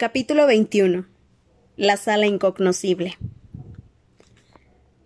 Capítulo 0.00 0.46
21. 0.46 1.04
La 1.76 1.98
sala 1.98 2.26
incognoscible. 2.26 3.18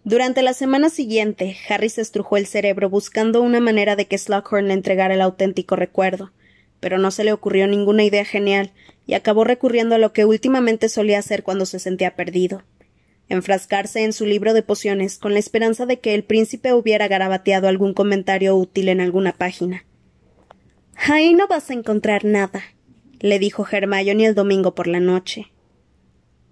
Durante 0.05 0.41
la 0.41 0.55
semana 0.55 0.89
siguiente, 0.89 1.57
Harry 1.69 1.89
se 1.89 2.01
estrujó 2.01 2.37
el 2.37 2.47
cerebro 2.47 2.89
buscando 2.89 3.43
una 3.43 3.59
manera 3.59 3.97
de 3.97 4.07
que 4.07 4.17
Slughorn 4.17 4.69
le 4.69 4.75
entregara 4.75 5.15
el 5.15 5.21
auténtico 5.21 5.75
recuerdo, 5.75 6.31
pero 6.79 6.99
no 6.99 7.11
se 7.11 7.25
le 7.25 7.33
ocurrió 7.33 7.67
ninguna 7.67 8.05
idea 8.05 8.25
genial, 8.25 8.73
y 9.05 9.15
acabó 9.15 9.43
recurriendo 9.43 9.97
a 9.97 9.99
lo 9.99 10.13
que 10.13 10.27
últimamente 10.27 10.89
solía 10.89 11.19
hacer 11.19 11.43
cuando 11.43 11.67
se 11.67 11.81
sentía 11.81 12.15
perdido 12.15 12.63
enfrascarse 13.29 14.05
en 14.05 14.13
su 14.13 14.27
libro 14.27 14.55
de 14.55 14.63
pociones 14.63 15.19
con 15.19 15.33
la 15.33 15.41
esperanza 15.41 15.87
de 15.87 15.99
que 15.99 16.15
el 16.15 16.23
príncipe 16.23 16.73
hubiera 16.73 17.09
garabateado 17.09 17.67
algún 17.67 17.95
comentario 17.95 18.55
útil 18.55 18.89
en 18.89 19.01
alguna 19.01 19.33
página. 19.33 19.85
Ahí 20.95 21.35
no 21.35 21.49
vas 21.49 21.69
a 21.71 21.75
encontrar 21.75 22.25
nada, 22.25 22.63
le 23.21 23.39
dijo 23.39 23.67
Hermione 23.71 24.27
el 24.27 24.35
domingo 24.35 24.75
por 24.75 24.87
la 24.87 25.01
noche. 25.01 25.47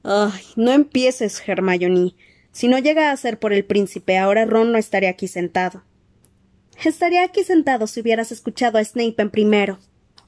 Ay, 0.02 0.42
no 0.56 0.72
empieces, 0.72 1.42
Hermione. 1.46 2.14
Si 2.50 2.68
no 2.68 2.78
llega 2.78 3.10
a 3.10 3.16
ser 3.16 3.38
por 3.38 3.52
el 3.52 3.64
príncipe, 3.64 4.18
ahora 4.18 4.44
Ron 4.44 4.72
no 4.72 4.78
estaría 4.78 5.10
aquí 5.10 5.28
sentado. 5.28 5.84
Estaría 6.84 7.24
aquí 7.24 7.44
sentado 7.44 7.86
si 7.86 8.00
hubieras 8.00 8.32
escuchado 8.32 8.78
a 8.78 8.84
Snape 8.84 9.14
en 9.18 9.30
primero, 9.30 9.78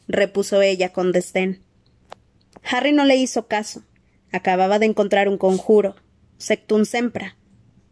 repuso 0.06 0.62
ella 0.62 0.92
con 0.92 1.12
desdén. 1.12 1.60
Harry 2.62 2.92
no 2.92 3.04
le 3.04 3.16
hizo 3.16 3.46
caso. 3.46 3.82
Acababa 4.32 4.78
de 4.78 4.86
encontrar 4.86 5.28
un 5.28 5.38
conjuro, 5.38 5.96
sectum 6.38 6.84
sempra. 6.84 7.36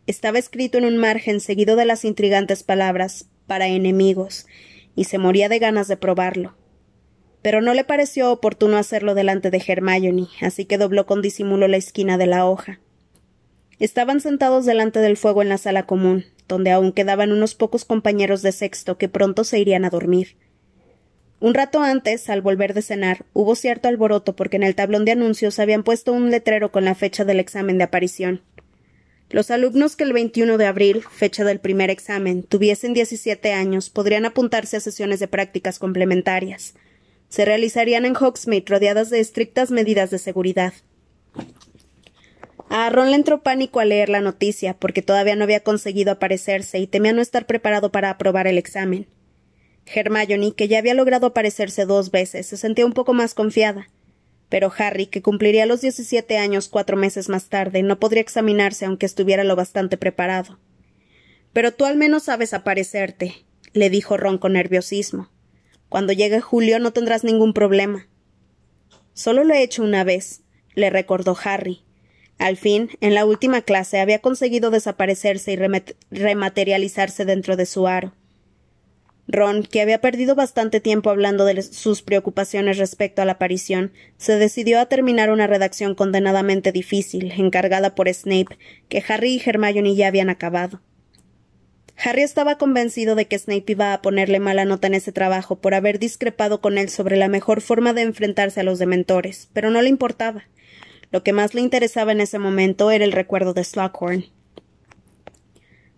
Estaba 0.06 0.38
escrito 0.38 0.78
en 0.78 0.84
un 0.84 0.96
margen 0.96 1.40
seguido 1.40 1.76
de 1.76 1.84
las 1.84 2.04
intrigantes 2.04 2.62
palabras 2.62 3.26
para 3.46 3.68
enemigos, 3.68 4.46
y 4.94 5.04
se 5.04 5.18
moría 5.18 5.48
de 5.48 5.58
ganas 5.58 5.88
de 5.88 5.96
probarlo 5.96 6.54
pero 7.42 7.60
no 7.60 7.74
le 7.74 7.84
pareció 7.84 8.30
oportuno 8.30 8.76
hacerlo 8.76 9.14
delante 9.14 9.50
de 9.50 9.62
Hermione, 9.66 10.28
así 10.40 10.64
que 10.64 10.78
dobló 10.78 11.06
con 11.06 11.20
disimulo 11.20 11.68
la 11.68 11.76
esquina 11.76 12.16
de 12.16 12.26
la 12.26 12.46
hoja. 12.46 12.80
Estaban 13.78 14.20
sentados 14.20 14.64
delante 14.64 15.00
del 15.00 15.16
fuego 15.16 15.42
en 15.42 15.48
la 15.48 15.58
sala 15.58 15.84
común, 15.84 16.24
donde 16.46 16.70
aún 16.70 16.92
quedaban 16.92 17.32
unos 17.32 17.54
pocos 17.56 17.84
compañeros 17.84 18.42
de 18.42 18.52
sexto 18.52 18.96
que 18.96 19.08
pronto 19.08 19.42
se 19.42 19.58
irían 19.58 19.84
a 19.84 19.90
dormir. 19.90 20.36
Un 21.40 21.54
rato 21.54 21.82
antes, 21.82 22.30
al 22.30 22.40
volver 22.40 22.74
de 22.74 22.82
cenar, 22.82 23.24
hubo 23.32 23.56
cierto 23.56 23.88
alboroto 23.88 24.36
porque 24.36 24.56
en 24.58 24.62
el 24.62 24.76
tablón 24.76 25.04
de 25.04 25.10
anuncios 25.10 25.58
habían 25.58 25.82
puesto 25.82 26.12
un 26.12 26.30
letrero 26.30 26.70
con 26.70 26.84
la 26.84 26.94
fecha 26.94 27.24
del 27.24 27.40
examen 27.40 27.78
de 27.78 27.84
aparición. 27.84 28.42
Los 29.28 29.50
alumnos 29.50 29.96
que 29.96 30.04
el 30.04 30.12
21 30.12 30.58
de 30.58 30.66
abril, 30.66 31.02
fecha 31.10 31.42
del 31.42 31.58
primer 31.58 31.90
examen, 31.90 32.44
tuviesen 32.44 32.92
17 32.92 33.52
años 33.52 33.90
podrían 33.90 34.26
apuntarse 34.26 34.76
a 34.76 34.80
sesiones 34.80 35.18
de 35.18 35.26
prácticas 35.26 35.80
complementarias, 35.80 36.74
se 37.32 37.46
realizarían 37.46 38.04
en 38.04 38.14
Hogsmeade 38.14 38.66
rodeadas 38.66 39.08
de 39.08 39.18
estrictas 39.18 39.70
medidas 39.70 40.10
de 40.10 40.18
seguridad. 40.18 40.74
A 42.68 42.90
Ron 42.90 43.10
le 43.10 43.16
entró 43.16 43.42
pánico 43.42 43.80
al 43.80 43.88
leer 43.88 44.10
la 44.10 44.20
noticia, 44.20 44.74
porque 44.74 45.00
todavía 45.00 45.34
no 45.34 45.44
había 45.44 45.62
conseguido 45.62 46.12
aparecerse 46.12 46.78
y 46.78 46.86
temía 46.86 47.14
no 47.14 47.22
estar 47.22 47.46
preparado 47.46 47.90
para 47.90 48.10
aprobar 48.10 48.46
el 48.46 48.58
examen. 48.58 49.06
Hermione, 49.86 50.52
que 50.52 50.68
ya 50.68 50.78
había 50.78 50.92
logrado 50.92 51.28
aparecerse 51.28 51.86
dos 51.86 52.10
veces, 52.10 52.48
se 52.48 52.58
sentía 52.58 52.84
un 52.84 52.92
poco 52.92 53.14
más 53.14 53.32
confiada. 53.32 53.88
Pero 54.50 54.70
Harry, 54.76 55.06
que 55.06 55.22
cumpliría 55.22 55.64
los 55.64 55.80
diecisiete 55.80 56.36
años 56.36 56.68
cuatro 56.68 56.98
meses 56.98 57.30
más 57.30 57.48
tarde, 57.48 57.82
no 57.82 57.98
podría 57.98 58.20
examinarse 58.20 58.84
aunque 58.84 59.06
estuviera 59.06 59.42
lo 59.42 59.56
bastante 59.56 59.96
preparado. 59.96 60.58
Pero 61.54 61.72
tú 61.72 61.86
al 61.86 61.96
menos 61.96 62.24
sabes 62.24 62.52
aparecerte, 62.52 63.46
le 63.72 63.88
dijo 63.88 64.18
Ron 64.18 64.36
con 64.36 64.52
nerviosismo. 64.52 65.30
Cuando 65.92 66.14
llegue 66.14 66.40
julio 66.40 66.78
no 66.78 66.94
tendrás 66.94 67.22
ningún 67.22 67.52
problema. 67.52 68.08
Solo 69.12 69.44
lo 69.44 69.52
he 69.52 69.62
hecho 69.62 69.82
una 69.82 70.04
vez, 70.04 70.40
le 70.74 70.88
recordó 70.88 71.36
Harry. 71.44 71.82
Al 72.38 72.56
fin, 72.56 72.88
en 73.02 73.14
la 73.14 73.26
última 73.26 73.60
clase 73.60 74.00
había 74.00 74.20
conseguido 74.20 74.70
desaparecerse 74.70 75.52
y 75.52 75.58
rematerializarse 76.10 77.26
dentro 77.26 77.56
de 77.56 77.66
su 77.66 77.86
aro. 77.86 78.14
Ron, 79.28 79.64
que 79.64 79.82
había 79.82 80.00
perdido 80.00 80.34
bastante 80.34 80.80
tiempo 80.80 81.10
hablando 81.10 81.44
de 81.44 81.60
sus 81.60 82.00
preocupaciones 82.00 82.78
respecto 82.78 83.20
a 83.20 83.26
la 83.26 83.32
aparición, 83.32 83.92
se 84.16 84.38
decidió 84.38 84.80
a 84.80 84.86
terminar 84.86 85.30
una 85.30 85.46
redacción 85.46 85.94
condenadamente 85.94 86.72
difícil, 86.72 87.32
encargada 87.32 87.94
por 87.94 88.08
Snape, 88.08 88.56
que 88.88 89.04
Harry 89.06 89.34
y 89.34 89.42
Hermione 89.44 89.94
ya 89.94 90.08
habían 90.08 90.30
acabado. 90.30 90.80
Harry 92.04 92.22
estaba 92.22 92.58
convencido 92.58 93.14
de 93.14 93.26
que 93.26 93.38
Snape 93.38 93.72
iba 93.72 93.92
a 93.92 94.02
ponerle 94.02 94.40
mala 94.40 94.64
nota 94.64 94.88
en 94.88 94.94
ese 94.94 95.12
trabajo 95.12 95.60
por 95.60 95.74
haber 95.74 96.00
discrepado 96.00 96.60
con 96.60 96.76
él 96.76 96.88
sobre 96.88 97.16
la 97.16 97.28
mejor 97.28 97.60
forma 97.60 97.92
de 97.92 98.02
enfrentarse 98.02 98.60
a 98.60 98.64
los 98.64 98.80
dementores, 98.80 99.48
pero 99.52 99.70
no 99.70 99.80
le 99.82 99.88
importaba. 99.88 100.44
Lo 101.12 101.22
que 101.22 101.32
más 101.32 101.54
le 101.54 101.60
interesaba 101.60 102.10
en 102.10 102.20
ese 102.20 102.40
momento 102.40 102.90
era 102.90 103.04
el 103.04 103.12
recuerdo 103.12 103.54
de 103.54 103.62
Slughorn. 103.62 104.24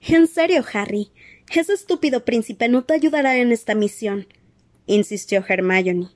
En 0.06 0.26
serio, 0.26 0.62
Harry, 0.74 1.10
ese 1.54 1.72
estúpido 1.72 2.24
príncipe 2.26 2.68
no 2.68 2.84
te 2.84 2.92
ayudará 2.92 3.38
en 3.38 3.50
esta 3.50 3.74
misión, 3.74 4.26
insistió 4.86 5.42
Hermione. 5.48 6.08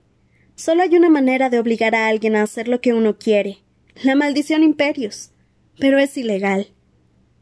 Solo 0.55 0.83
hay 0.83 0.97
una 0.97 1.09
manera 1.09 1.49
de 1.49 1.61
obligar 1.61 1.95
a 1.95 2.09
alguien 2.09 2.37
a 2.37 2.43
hacer 2.43 2.69
lo 2.69 2.83
que 2.83 2.93
uno 2.93 3.17
quiere. 3.17 3.59
La 4.03 4.17
maldición 4.17 4.65
imperios. 4.65 5.31
Pero 5.79 5.99
es 5.99 6.17
ilegal. 6.19 6.73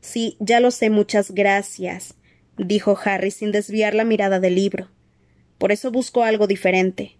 Sí, 0.00 0.36
ya 0.38 0.60
lo 0.60 0.70
sé, 0.70 0.90
muchas 0.90 1.32
gracias 1.32 2.16
dijo 2.59 2.99
Harry 3.05 3.31
sin 3.31 3.53
desviar 3.53 3.94
la 3.94 4.05
mirada 4.05 4.41
del 4.41 4.55
libro. 4.55 4.89
Por 5.59 5.72
eso 5.72 5.91
busco 5.91 6.22
algo 6.22 6.47
diferente. 6.47 7.17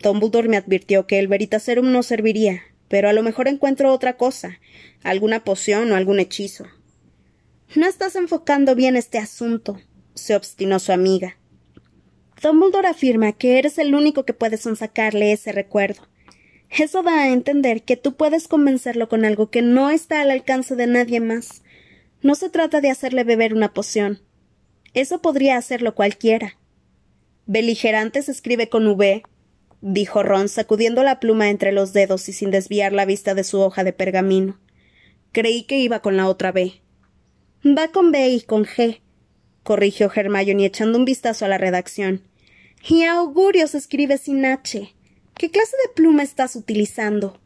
Dumbledore 0.00 0.48
me 0.48 0.56
advirtió 0.56 1.06
que 1.06 1.18
el 1.18 1.28
Veritaserum 1.28 1.90
no 1.90 2.02
serviría, 2.02 2.62
pero 2.88 3.08
a 3.08 3.12
lo 3.12 3.22
mejor 3.22 3.48
encuentro 3.48 3.92
otra 3.92 4.16
cosa, 4.16 4.60
alguna 5.02 5.44
poción 5.44 5.90
o 5.92 5.96
algún 5.96 6.20
hechizo. 6.20 6.66
No 7.74 7.86
estás 7.86 8.16
enfocando 8.16 8.74
bien 8.74 8.96
este 8.96 9.18
asunto, 9.18 9.80
se 10.14 10.34
obstinó 10.34 10.78
su 10.78 10.92
amiga. 10.92 11.36
Dumbledore 12.42 12.88
afirma 12.88 13.32
que 13.32 13.58
eres 13.58 13.78
el 13.78 13.94
único 13.94 14.24
que 14.24 14.32
puede 14.32 14.56
sonsacarle 14.56 15.32
ese 15.32 15.52
recuerdo. 15.52 16.02
Eso 16.70 17.02
da 17.02 17.22
a 17.22 17.28
entender 17.28 17.82
que 17.82 17.96
tú 17.96 18.14
puedes 18.14 18.46
convencerlo 18.46 19.08
con 19.08 19.24
algo 19.24 19.50
que 19.50 19.62
no 19.62 19.90
está 19.90 20.20
al 20.20 20.30
alcance 20.30 20.76
de 20.76 20.86
nadie 20.86 21.20
más. 21.20 21.62
No 22.22 22.34
se 22.34 22.50
trata 22.50 22.80
de 22.80 22.90
hacerle 22.90 23.24
beber 23.24 23.54
una 23.54 23.72
poción, 23.72 24.20
eso 24.94 25.20
podría 25.20 25.56
hacerlo 25.56 25.94
cualquiera. 25.94 26.58
Beligerante 27.46 28.22
se 28.22 28.32
escribe 28.32 28.68
con 28.68 28.86
V, 28.86 29.22
dijo 29.80 30.22
Ron, 30.22 30.48
sacudiendo 30.48 31.02
la 31.02 31.20
pluma 31.20 31.50
entre 31.50 31.72
los 31.72 31.92
dedos 31.92 32.28
y 32.28 32.32
sin 32.32 32.50
desviar 32.50 32.92
la 32.92 33.04
vista 33.04 33.34
de 33.34 33.44
su 33.44 33.60
hoja 33.60 33.84
de 33.84 33.92
pergamino. 33.92 34.58
Creí 35.32 35.62
que 35.64 35.78
iba 35.78 36.00
con 36.00 36.16
la 36.16 36.28
otra 36.28 36.52
B. 36.52 36.80
Va 37.64 37.88
con 37.88 38.12
B 38.12 38.28
y 38.28 38.40
con 38.42 38.64
G, 38.64 39.00
corrigió 39.62 40.10
Hermione 40.14 40.66
echando 40.66 40.98
un 40.98 41.04
vistazo 41.04 41.44
a 41.44 41.48
la 41.48 41.58
redacción. 41.58 42.22
Y 42.88 43.02
augurio 43.04 43.66
se 43.66 43.78
escribe 43.78 44.18
sin 44.18 44.44
H. 44.44 44.94
¿Qué 45.34 45.50
clase 45.50 45.76
de 45.86 45.92
pluma 45.94 46.22
estás 46.22 46.56
utilizando? 46.56 47.40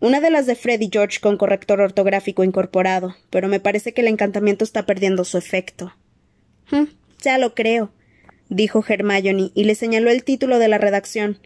Una 0.00 0.20
de 0.20 0.30
las 0.30 0.46
de 0.46 0.54
Freddy 0.54 0.88
George 0.92 1.18
con 1.20 1.36
corrector 1.36 1.80
ortográfico 1.80 2.44
incorporado, 2.44 3.16
pero 3.30 3.48
me 3.48 3.58
parece 3.58 3.92
que 3.92 4.00
el 4.00 4.08
encantamiento 4.08 4.64
está 4.64 4.86
perdiendo 4.86 5.24
su 5.24 5.38
efecto. 5.38 5.92
Ya 7.20 7.38
lo 7.38 7.54
creo, 7.54 7.90
dijo 8.48 8.84
Hermione 8.86 9.50
y 9.54 9.64
le 9.64 9.74
señaló 9.74 10.10
el 10.10 10.24
título 10.24 10.58
de 10.58 10.68
la 10.68 10.78
redacción. 10.78 11.38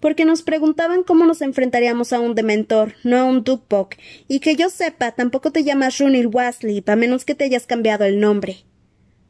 Porque 0.00 0.24
nos 0.24 0.42
preguntaban 0.42 1.02
cómo 1.02 1.26
nos 1.26 1.42
enfrentaríamos 1.42 2.12
a 2.14 2.20
un 2.20 2.34
dementor, 2.34 2.94
no 3.04 3.18
a 3.18 3.24
un 3.24 3.44
Duckpock, 3.44 3.96
y 4.28 4.40
que 4.40 4.56
yo 4.56 4.70
sepa, 4.70 5.12
tampoco 5.12 5.50
te 5.50 5.62
llamas 5.62 5.98
Runil 5.98 6.28
Weasley, 6.28 6.82
a 6.86 6.96
menos 6.96 7.26
que 7.26 7.34
te 7.34 7.44
hayas 7.44 7.66
cambiado 7.66 8.06
el 8.06 8.18
nombre. 8.18 8.64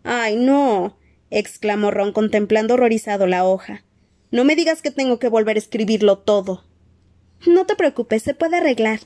Ay, 0.04 0.36
no. 0.36 0.96
exclamó 1.30 1.90
Ron 1.90 2.12
contemplando 2.12 2.74
horrorizado 2.74 3.26
la 3.26 3.44
hoja. 3.44 3.84
No 4.30 4.44
me 4.44 4.54
digas 4.54 4.80
que 4.80 4.92
tengo 4.92 5.18
que 5.18 5.28
volver 5.28 5.56
a 5.56 5.58
escribirlo 5.58 6.18
todo. 6.18 6.64
No 7.46 7.66
te 7.66 7.74
preocupes, 7.74 8.22
se 8.22 8.34
puede 8.34 8.58
arreglar, 8.58 9.00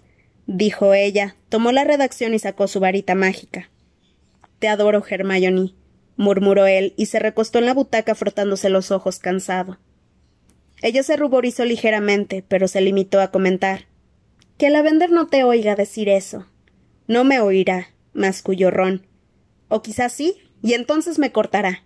dijo 0.46 0.92
ella, 0.92 1.36
tomó 1.48 1.72
la 1.72 1.84
redacción 1.84 2.34
y 2.34 2.38
sacó 2.38 2.68
su 2.68 2.78
varita 2.78 3.14
mágica. 3.14 3.70
Te 4.58 4.68
adoro, 4.68 5.02
Hermione, 5.08 5.72
murmuró 6.16 6.66
él 6.66 6.94
y 6.96 7.06
se 7.06 7.18
recostó 7.18 7.58
en 7.58 7.66
la 7.66 7.74
butaca 7.74 8.14
frotándose 8.14 8.68
los 8.68 8.90
ojos 8.90 9.18
cansado. 9.18 9.78
Ella 10.82 11.02
se 11.02 11.16
ruborizó 11.16 11.64
ligeramente, 11.64 12.44
pero 12.46 12.68
se 12.68 12.80
limitó 12.80 13.20
a 13.20 13.30
comentar 13.30 13.86
Que 14.58 14.70
la 14.70 14.82
vender 14.82 15.10
no 15.10 15.26
te 15.26 15.44
oiga 15.44 15.74
decir 15.76 16.08
eso. 16.08 16.46
No 17.06 17.24
me 17.24 17.40
oirá, 17.40 17.88
masculló 18.12 18.70
Ron. 18.70 19.06
O 19.68 19.82
quizás 19.82 20.12
sí, 20.12 20.36
y 20.62 20.74
entonces 20.74 21.18
me 21.18 21.32
cortará. 21.32 21.84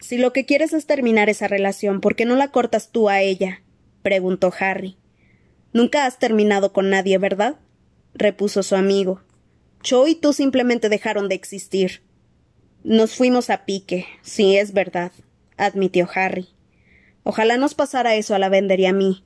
Si 0.00 0.18
lo 0.18 0.32
que 0.32 0.46
quieres 0.46 0.72
es 0.72 0.86
terminar 0.86 1.28
esa 1.28 1.48
relación, 1.48 2.00
¿por 2.00 2.16
qué 2.16 2.24
no 2.24 2.36
la 2.36 2.52
cortas 2.52 2.90
tú 2.90 3.08
a 3.08 3.20
ella? 3.20 3.62
preguntó 4.02 4.52
Harry. 4.58 4.96
Nunca 5.72 6.06
has 6.06 6.18
terminado 6.18 6.72
con 6.72 6.90
nadie, 6.90 7.18
¿verdad? 7.18 7.56
repuso 8.14 8.62
su 8.62 8.76
amigo. 8.76 9.20
Cho 9.82 10.06
y 10.06 10.14
tú 10.14 10.32
simplemente 10.32 10.88
dejaron 10.88 11.28
de 11.28 11.34
existir. 11.34 12.02
Nos 12.88 13.16
fuimos 13.16 13.50
a 13.50 13.64
pique, 13.64 14.06
sí, 14.22 14.56
es 14.56 14.72
verdad, 14.72 15.10
admitió 15.56 16.08
Harry. 16.14 16.46
Ojalá 17.24 17.56
nos 17.56 17.74
pasara 17.74 18.14
eso 18.14 18.32
a 18.36 18.38
la 18.38 18.48
vender 18.48 18.78
y 18.78 18.86
a 18.86 18.92
mí. 18.92 19.24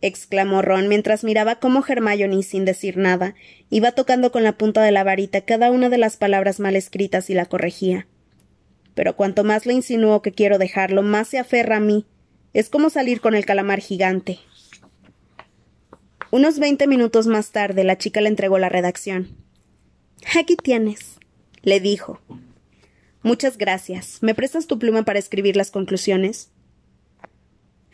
exclamó 0.00 0.62
Ron 0.62 0.88
mientras 0.88 1.22
miraba 1.22 1.56
cómo 1.56 1.84
Hermione, 1.86 2.42
sin 2.42 2.64
decir 2.64 2.96
nada, 2.96 3.34
iba 3.68 3.92
tocando 3.92 4.32
con 4.32 4.44
la 4.44 4.56
punta 4.56 4.80
de 4.80 4.92
la 4.92 5.04
varita 5.04 5.42
cada 5.42 5.70
una 5.70 5.90
de 5.90 5.98
las 5.98 6.16
palabras 6.16 6.58
mal 6.58 6.74
escritas 6.74 7.28
y 7.28 7.34
la 7.34 7.44
corregía. 7.44 8.06
Pero 8.94 9.14
cuanto 9.14 9.44
más 9.44 9.66
le 9.66 9.74
insinuó 9.74 10.22
que 10.22 10.32
quiero 10.32 10.56
dejarlo, 10.56 11.02
más 11.02 11.28
se 11.28 11.38
aferra 11.38 11.76
a 11.76 11.80
mí. 11.80 12.06
Es 12.54 12.70
como 12.70 12.88
salir 12.88 13.20
con 13.20 13.34
el 13.34 13.44
calamar 13.44 13.80
gigante. 13.80 14.38
Unos 16.30 16.58
veinte 16.58 16.86
minutos 16.86 17.26
más 17.26 17.50
tarde, 17.50 17.84
la 17.84 17.98
chica 17.98 18.22
le 18.22 18.30
entregó 18.30 18.58
la 18.58 18.70
redacción. 18.70 19.36
Aquí 20.34 20.56
tienes, 20.56 21.18
le 21.60 21.78
dijo. 21.78 22.18
Muchas 23.22 23.56
gracias. 23.56 24.18
¿Me 24.20 24.34
prestas 24.34 24.66
tu 24.66 24.78
pluma 24.78 25.04
para 25.04 25.18
escribir 25.18 25.56
las 25.56 25.70
conclusiones? 25.70 26.50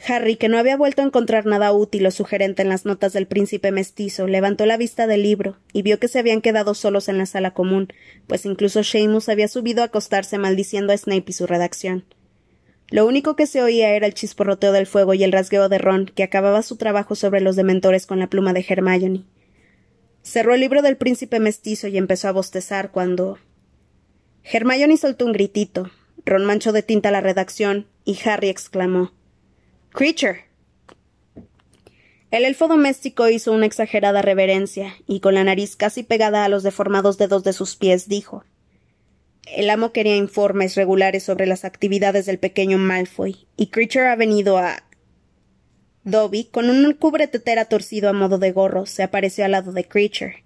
Harry, 0.06 0.36
que 0.36 0.48
no 0.48 0.58
había 0.58 0.76
vuelto 0.76 1.02
a 1.02 1.04
encontrar 1.04 1.44
nada 1.44 1.72
útil 1.72 2.06
o 2.06 2.10
sugerente 2.10 2.62
en 2.62 2.68
las 2.68 2.84
notas 2.84 3.12
del 3.12 3.26
príncipe 3.26 3.72
mestizo, 3.72 4.26
levantó 4.26 4.64
la 4.64 4.76
vista 4.76 5.06
del 5.06 5.22
libro 5.22 5.58
y 5.72 5.82
vio 5.82 5.98
que 5.98 6.08
se 6.08 6.20
habían 6.20 6.40
quedado 6.40 6.74
solos 6.74 7.08
en 7.08 7.18
la 7.18 7.26
sala 7.26 7.52
común, 7.52 7.88
pues 8.26 8.46
incluso 8.46 8.84
Seamus 8.84 9.28
había 9.28 9.48
subido 9.48 9.82
a 9.82 9.86
acostarse 9.86 10.38
maldiciendo 10.38 10.92
a 10.92 10.96
Snape 10.96 11.24
y 11.26 11.32
su 11.32 11.46
redacción. 11.46 12.04
Lo 12.90 13.06
único 13.06 13.36
que 13.36 13.46
se 13.46 13.60
oía 13.60 13.90
era 13.90 14.06
el 14.06 14.14
chisporroteo 14.14 14.72
del 14.72 14.86
fuego 14.86 15.12
y 15.14 15.24
el 15.24 15.32
rasgueo 15.32 15.68
de 15.68 15.78
Ron, 15.78 16.06
que 16.06 16.22
acababa 16.22 16.62
su 16.62 16.76
trabajo 16.76 17.16
sobre 17.16 17.40
los 17.40 17.56
dementores 17.56 18.06
con 18.06 18.18
la 18.18 18.28
pluma 18.28 18.54
de 18.54 18.64
Hermione. 18.66 19.24
Cerró 20.22 20.54
el 20.54 20.60
libro 20.60 20.80
del 20.80 20.96
príncipe 20.96 21.40
mestizo 21.40 21.88
y 21.88 21.98
empezó 21.98 22.28
a 22.28 22.32
bostezar 22.32 22.90
cuando. 22.92 23.38
Hermione 24.50 24.96
soltó 24.96 25.26
un 25.26 25.32
gritito. 25.32 25.90
Ron 26.24 26.46
manchó 26.46 26.72
de 26.72 26.82
tinta 26.82 27.10
la 27.10 27.20
redacción 27.20 27.86
y 28.04 28.18
Harry 28.24 28.48
exclamó 28.48 29.12
Creature. 29.90 30.46
El 32.30 32.44
elfo 32.44 32.66
doméstico 32.66 33.28
hizo 33.28 33.52
una 33.52 33.66
exagerada 33.66 34.22
reverencia 34.22 34.94
y 35.06 35.20
con 35.20 35.34
la 35.34 35.44
nariz 35.44 35.76
casi 35.76 36.02
pegada 36.02 36.44
a 36.44 36.48
los 36.48 36.62
deformados 36.62 37.18
dedos 37.18 37.44
de 37.44 37.52
sus 37.52 37.76
pies 37.76 38.08
dijo 38.08 38.44
El 39.46 39.68
amo 39.68 39.92
quería 39.92 40.16
informes 40.16 40.76
regulares 40.76 41.22
sobre 41.22 41.46
las 41.46 41.64
actividades 41.64 42.24
del 42.24 42.38
pequeño 42.38 42.78
Malfoy, 42.78 43.46
y 43.56 43.66
Creature 43.68 44.08
ha 44.08 44.16
venido 44.16 44.58
a. 44.58 44.82
Dobby, 46.04 46.44
con 46.44 46.70
un 46.70 46.94
cubretetera 46.94 47.66
torcido 47.66 48.08
a 48.08 48.14
modo 48.14 48.38
de 48.38 48.52
gorro, 48.52 48.86
se 48.86 49.02
apareció 49.02 49.44
al 49.44 49.52
lado 49.52 49.72
de 49.72 49.84
Creature. 49.84 50.44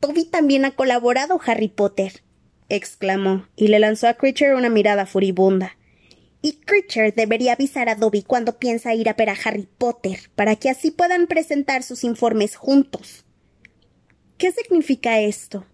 Dobby 0.00 0.24
también 0.24 0.64
ha 0.64 0.70
colaborado, 0.70 1.38
Harry 1.44 1.68
Potter, 1.68 2.22
exclamó, 2.68 3.46
y 3.56 3.68
le 3.68 3.78
lanzó 3.78 4.08
a 4.08 4.14
Creature 4.14 4.54
una 4.54 4.68
mirada 4.68 5.06
furibunda. 5.06 5.76
Y 6.42 6.60
Creature 6.60 7.12
debería 7.12 7.54
avisar 7.54 7.88
a 7.88 7.94
Dobby 7.94 8.22
cuando 8.22 8.58
piensa 8.58 8.94
ir 8.94 9.08
a 9.08 9.14
ver 9.14 9.30
a 9.30 9.36
Harry 9.44 9.68
Potter, 9.78 10.18
para 10.34 10.56
que 10.56 10.70
así 10.70 10.90
puedan 10.90 11.26
presentar 11.26 11.82
sus 11.82 12.04
informes 12.04 12.56
juntos. 12.56 13.24
¿Qué 14.38 14.52
significa 14.52 15.20
esto? 15.20 15.66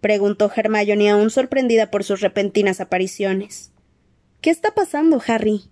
preguntó 0.00 0.50
Hermione 0.54 1.10
aún 1.10 1.30
sorprendida 1.30 1.90
por 1.90 2.04
sus 2.04 2.20
repentinas 2.20 2.80
apariciones. 2.80 3.72
¿Qué 4.40 4.50
está 4.50 4.72
pasando, 4.74 5.22
Harry? 5.26 5.64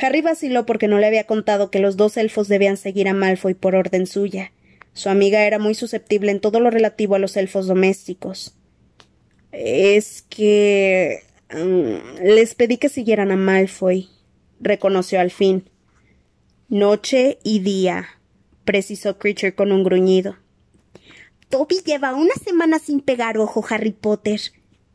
Harry 0.00 0.20
vaciló 0.20 0.64
porque 0.64 0.88
no 0.88 0.98
le 0.98 1.06
había 1.06 1.24
contado 1.24 1.70
que 1.70 1.80
los 1.80 1.96
dos 1.96 2.16
elfos 2.16 2.48
debían 2.48 2.76
seguir 2.76 3.08
a 3.08 3.14
Malfoy 3.14 3.54
por 3.54 3.74
orden 3.74 4.06
suya. 4.06 4.52
Su 4.92 5.08
amiga 5.08 5.44
era 5.44 5.58
muy 5.58 5.74
susceptible 5.74 6.30
en 6.30 6.40
todo 6.40 6.60
lo 6.60 6.70
relativo 6.70 7.14
a 7.14 7.18
los 7.18 7.36
elfos 7.36 7.66
domésticos. 7.66 8.57
Es 9.52 10.22
que. 10.22 11.22
Mm, 11.50 12.22
les 12.22 12.54
pedí 12.54 12.76
que 12.76 12.88
siguieran 12.88 13.30
a 13.30 13.36
Malfoy, 13.36 14.08
reconoció 14.60 15.20
al 15.20 15.30
fin. 15.30 15.70
Noche 16.68 17.38
y 17.42 17.60
día, 17.60 18.06
precisó 18.64 19.18
Creature 19.18 19.54
con 19.54 19.72
un 19.72 19.82
gruñido. 19.82 20.36
Dobby 21.50 21.76
lleva 21.84 22.14
una 22.14 22.34
semana 22.34 22.78
sin 22.78 23.00
pegar 23.00 23.38
ojo, 23.38 23.64
Harry 23.70 23.92
Potter, 23.92 24.40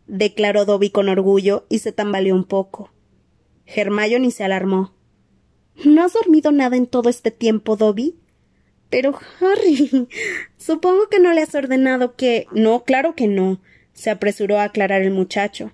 declaró 0.05 0.65
Dobby 0.65 0.91
con 0.91 1.09
orgullo 1.09 1.65
y 1.69 1.79
se 1.79 1.91
tambaleó 1.91 2.35
un 2.35 2.44
poco. 2.44 2.91
Hermione 3.65 4.29
se 4.29 4.44
alarmó. 4.44 4.94
¿No 5.83 6.03
has 6.03 6.13
dormido 6.13 6.51
nada 6.51 6.77
en 6.77 6.85
todo 6.85 7.09
este 7.09 7.31
tiempo, 7.31 7.75
Dobby? 7.75 8.15
Pero, 8.91 9.17
Harry, 9.39 10.07
supongo 10.57 11.09
que 11.09 11.19
no 11.19 11.33
le 11.33 11.41
has 11.41 11.55
ordenado 11.55 12.15
que. 12.15 12.45
No, 12.51 12.83
claro 12.83 13.15
que 13.15 13.27
no, 13.27 13.59
se 13.93 14.09
apresuró 14.09 14.59
a 14.59 14.63
aclarar 14.63 15.01
el 15.01 15.11
muchacho. 15.11 15.71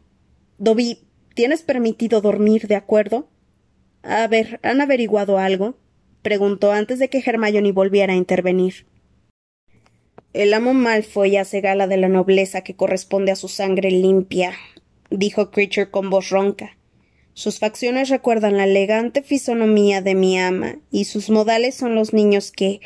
Dobby, 0.57 1.00
tienes 1.33 1.62
permitido 1.62 2.21
dormir, 2.21 2.68
¿de 2.68 2.75
acuerdo? 2.75 3.30
A 4.04 4.27
ver, 4.27 4.60
¿han 4.63 4.81
averiguado 4.81 5.38
algo? 5.38 5.75
preguntó 6.21 6.71
antes 6.71 7.00
de 7.00 7.10
que 7.10 7.24
Hermione 7.25 7.71
volviera 7.71 8.13
a 8.13 8.18
intervenir. 8.18 8.86
El 10.33 10.54
amo 10.54 10.74
Malfoy 10.74 11.38
hace 11.38 11.62
gala 11.62 11.88
de 11.88 11.98
la 11.98 12.07
nobleza 12.07 12.62
que 12.62 12.75
corresponde 12.75 13.31
a 13.31 13.36
su 13.36 13.48
sangre 13.48 13.89
limpia, 13.89 14.54
dijo 15.10 15.50
Creature 15.50 15.89
con 15.89 16.10
voz 16.10 16.30
ronca. 16.30 16.77
Sus 17.33 17.57
facciones 17.57 18.10
recuerdan 18.10 18.57
la 18.57 18.66
elegante 18.66 19.24
fisonomía 19.24 20.01
de 20.01 20.13
mi 20.13 20.38
ama, 20.38 20.75
y 20.92 21.06
sus 21.06 21.30
modales 21.30 21.75
son 21.75 21.95
los 21.95 22.13
niños 22.13 22.51
que. 22.51 22.81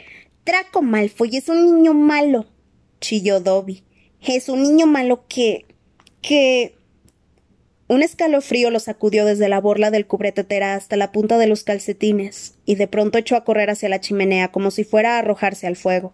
Draco 0.46 0.82
Malfoy 0.82 1.36
es 1.38 1.50
un 1.50 1.66
niño 1.66 1.94
malo, 1.94 2.46
chilló 3.02 3.40
Dobby. 3.40 3.84
Es 4.26 4.50
un 4.50 4.64
niño 4.64 4.88
malo 4.88 5.26
que. 5.28 5.66
que. 6.22 6.76
Un 7.90 8.02
escalofrío 8.02 8.72
lo 8.72 8.80
sacudió 8.80 9.26
desde 9.26 9.50
la 9.50 9.60
borla 9.60 9.92
del 9.92 10.08
cubretetera 10.08 10.74
hasta 10.74 10.96
la 10.96 11.12
punta 11.12 11.38
de 11.38 11.48
los 11.48 11.64
calcetines, 11.64 12.56
y 12.66 12.76
de 12.76 12.88
pronto 12.88 13.18
echó 13.18 13.36
a 13.36 13.44
correr 13.44 13.70
hacia 13.70 13.90
la 13.90 14.00
chimenea 14.00 14.52
como 14.52 14.72
si 14.72 14.84
fuera 14.84 15.16
a 15.16 15.20
arrojarse 15.20 15.68
al 15.68 15.76
fuego. 15.76 16.14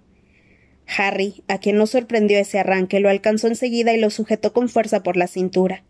Harry, 0.98 1.44
a 1.48 1.60
quien 1.60 1.78
no 1.78 1.86
sorprendió 1.86 2.40
ese 2.40 2.58
arranque, 2.58 3.00
lo 3.00 3.10
alcanzó 3.10 3.48
enseguida 3.48 3.94
y 3.94 4.00
lo 4.00 4.10
sujetó 4.10 4.52
con 4.52 4.68
fuerza 4.70 5.04
por 5.04 5.16
la 5.16 5.28
cintura. 5.28 5.84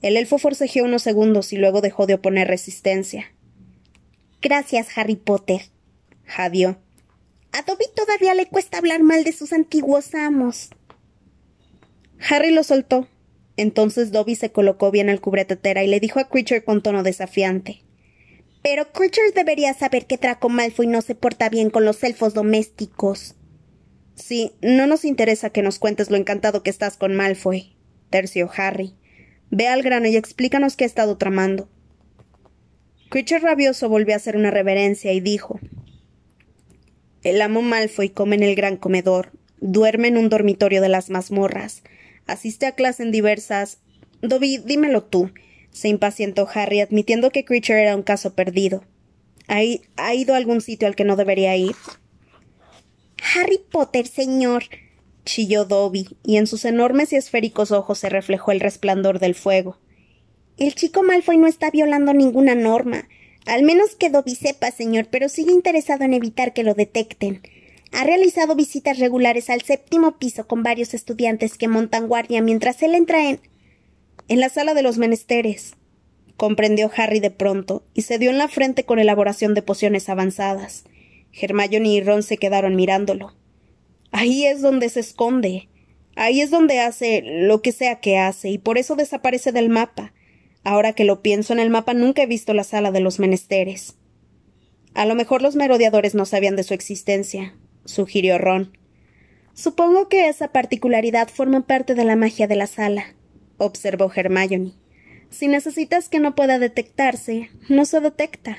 El 0.00 0.16
elfo 0.16 0.38
forcejeó 0.38 0.84
unos 0.84 1.02
segundos 1.02 1.52
y 1.52 1.58
luego 1.58 1.82
dejó 1.82 2.06
de 2.06 2.14
oponer 2.14 2.48
resistencia. 2.48 3.26
Gracias, 4.40 4.96
Harry 4.96 5.16
Potter. 5.16 5.60
Javió. 6.24 6.78
A 7.52 7.62
Dobby 7.62 7.84
todavía 7.94 8.34
le 8.34 8.46
cuesta 8.46 8.78
hablar 8.78 9.02
mal 9.02 9.24
de 9.24 9.32
sus 9.32 9.52
antiguos 9.52 10.14
amos. 10.14 10.70
Harry 12.28 12.50
lo 12.50 12.62
soltó, 12.62 13.08
entonces 13.56 14.12
Dobby 14.12 14.34
se 14.34 14.52
colocó 14.52 14.90
bien 14.90 15.08
al 15.08 15.20
cubretetera 15.20 15.82
y 15.84 15.86
le 15.86 16.00
dijo 16.00 16.20
a 16.20 16.28
Creature 16.28 16.64
con 16.64 16.82
tono 16.82 17.02
desafiante. 17.02 17.82
Pero 18.62 18.92
Creature 18.92 19.32
debería 19.34 19.72
saber 19.74 20.06
que 20.06 20.18
Draco 20.18 20.48
Malfoy 20.48 20.86
no 20.86 21.00
se 21.02 21.14
porta 21.14 21.48
bien 21.48 21.70
con 21.70 21.84
los 21.84 22.02
elfos 22.02 22.34
domésticos. 22.34 23.34
Sí, 24.14 24.52
no 24.60 24.86
nos 24.86 25.04
interesa 25.04 25.50
que 25.50 25.62
nos 25.62 25.78
cuentes 25.78 26.10
lo 26.10 26.16
encantado 26.16 26.62
que 26.62 26.70
estás 26.70 26.96
con 26.96 27.14
Malfoy, 27.14 27.74
terció 28.10 28.50
Harry. 28.54 28.94
Ve 29.50 29.66
al 29.66 29.82
grano 29.82 30.06
y 30.06 30.16
explícanos 30.16 30.76
qué 30.76 30.84
ha 30.84 30.86
estado 30.86 31.16
tramando. 31.16 31.68
Creature 33.08 33.40
rabioso 33.40 33.88
volvió 33.88 34.14
a 34.14 34.18
hacer 34.18 34.36
una 34.36 34.50
reverencia 34.50 35.12
y 35.12 35.20
dijo 35.20 35.58
El 37.22 37.40
amo 37.42 37.62
Malfoy 37.62 38.10
come 38.10 38.36
en 38.36 38.42
el 38.42 38.54
gran 38.54 38.76
comedor, 38.76 39.32
duerme 39.60 40.08
en 40.08 40.18
un 40.18 40.28
dormitorio 40.28 40.80
de 40.80 40.90
las 40.90 41.10
mazmorras, 41.10 41.82
Asiste 42.30 42.66
a 42.66 42.72
clase 42.76 43.02
en 43.02 43.10
diversas. 43.10 43.78
Dobby, 44.22 44.58
dímelo 44.58 45.02
tú. 45.02 45.32
se 45.72 45.88
impacientó 45.88 46.48
Harry, 46.54 46.80
admitiendo 46.80 47.30
que 47.30 47.44
Creature 47.44 47.82
era 47.82 47.96
un 47.96 48.04
caso 48.04 48.34
perdido. 48.34 48.84
¿Ha, 49.48 49.58
¿Ha 49.96 50.14
ido 50.14 50.34
a 50.34 50.36
algún 50.36 50.60
sitio 50.60 50.86
al 50.86 50.94
que 50.94 51.02
no 51.04 51.16
debería 51.16 51.56
ir? 51.56 51.74
Harry 53.34 53.58
Potter, 53.58 54.06
señor. 54.06 54.62
chilló 55.24 55.64
Dobby, 55.64 56.16
y 56.22 56.36
en 56.36 56.46
sus 56.46 56.64
enormes 56.64 57.12
y 57.12 57.16
esféricos 57.16 57.72
ojos 57.72 57.98
se 57.98 58.08
reflejó 58.08 58.52
el 58.52 58.60
resplandor 58.60 59.18
del 59.18 59.34
fuego. 59.34 59.78
El 60.56 60.76
chico 60.76 61.02
Malfoy 61.02 61.36
no 61.36 61.48
está 61.48 61.72
violando 61.72 62.14
ninguna 62.14 62.54
norma. 62.54 63.08
Al 63.46 63.64
menos 63.64 63.96
que 63.96 64.08
Dobby 64.08 64.36
sepa, 64.36 64.70
señor, 64.70 65.08
pero 65.10 65.28
sigue 65.28 65.50
interesado 65.50 66.04
en 66.04 66.14
evitar 66.14 66.52
que 66.52 66.62
lo 66.62 66.74
detecten. 66.74 67.42
Ha 67.92 68.04
realizado 68.04 68.54
visitas 68.54 68.98
regulares 68.98 69.50
al 69.50 69.62
séptimo 69.62 70.18
piso 70.18 70.46
con 70.46 70.62
varios 70.62 70.94
estudiantes 70.94 71.58
que 71.58 71.68
montan 71.68 72.06
guardia 72.06 72.40
mientras 72.40 72.82
él 72.82 72.94
entra 72.94 73.28
en. 73.28 73.40
en 74.28 74.40
la 74.40 74.48
sala 74.48 74.74
de 74.74 74.82
los 74.82 74.98
menesteres. 74.98 75.74
comprendió 76.36 76.90
Harry 76.96 77.20
de 77.20 77.30
pronto, 77.30 77.84
y 77.92 78.02
se 78.02 78.18
dio 78.18 78.30
en 78.30 78.38
la 78.38 78.48
frente 78.48 78.84
con 78.84 78.98
elaboración 78.98 79.52
de 79.54 79.60
pociones 79.60 80.08
avanzadas. 80.08 80.84
Hermione 81.32 81.88
y 81.88 82.00
Ron 82.00 82.22
se 82.22 82.38
quedaron 82.38 82.76
mirándolo. 82.76 83.36
Ahí 84.10 84.46
es 84.46 84.62
donde 84.62 84.88
se 84.88 85.00
esconde. 85.00 85.68
Ahí 86.16 86.40
es 86.40 86.50
donde 86.50 86.80
hace 86.80 87.22
lo 87.22 87.60
que 87.60 87.72
sea 87.72 88.00
que 88.00 88.16
hace, 88.16 88.48
y 88.48 88.58
por 88.58 88.78
eso 88.78 88.96
desaparece 88.96 89.52
del 89.52 89.68
mapa. 89.68 90.14
Ahora 90.64 90.92
que 90.92 91.04
lo 91.04 91.22
pienso 91.22 91.52
en 91.52 91.58
el 91.58 91.70
mapa 91.70 91.92
nunca 91.92 92.22
he 92.22 92.26
visto 92.26 92.54
la 92.54 92.64
sala 92.64 92.90
de 92.90 93.00
los 93.00 93.18
menesteres. 93.18 93.96
A 94.94 95.06
lo 95.06 95.14
mejor 95.14 95.42
los 95.42 95.56
merodeadores 95.56 96.14
no 96.14 96.24
sabían 96.24 96.56
de 96.56 96.64
su 96.64 96.74
existencia, 96.74 97.54
sugirió 97.90 98.38
Ron. 98.38 98.76
Supongo 99.54 100.08
que 100.08 100.28
esa 100.28 100.48
particularidad 100.48 101.28
forma 101.28 101.66
parte 101.66 101.94
de 101.94 102.04
la 102.04 102.16
magia 102.16 102.46
de 102.46 102.56
la 102.56 102.66
sala, 102.66 103.14
observó 103.58 104.10
Hermione. 104.14 104.72
Si 105.28 105.48
necesitas 105.48 106.08
que 106.08 106.18
no 106.18 106.34
pueda 106.34 106.58
detectarse, 106.58 107.50
no 107.68 107.84
se 107.84 108.00
detecta. 108.00 108.58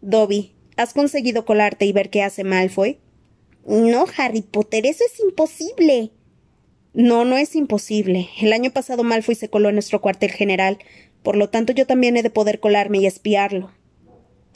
Dobby, 0.00 0.54
¿Has 0.78 0.94
conseguido 0.94 1.44
colarte 1.44 1.86
y 1.86 1.92
ver 1.92 2.08
qué 2.08 2.22
hace 2.22 2.44
Malfoy? 2.44 3.00
No, 3.66 4.06
Harry 4.16 4.42
Potter, 4.42 4.86
eso 4.86 5.02
es 5.04 5.18
imposible. 5.18 6.12
No, 6.94 7.24
no 7.24 7.36
es 7.36 7.56
imposible. 7.56 8.28
El 8.40 8.52
año 8.52 8.70
pasado 8.70 9.02
Malfoy 9.02 9.34
se 9.34 9.50
coló 9.50 9.70
en 9.70 9.74
nuestro 9.74 10.00
cuartel 10.00 10.30
general, 10.30 10.78
por 11.24 11.34
lo 11.34 11.50
tanto 11.50 11.72
yo 11.72 11.84
también 11.84 12.16
he 12.16 12.22
de 12.22 12.30
poder 12.30 12.60
colarme 12.60 12.98
y 12.98 13.06
espiarlo. 13.06 13.72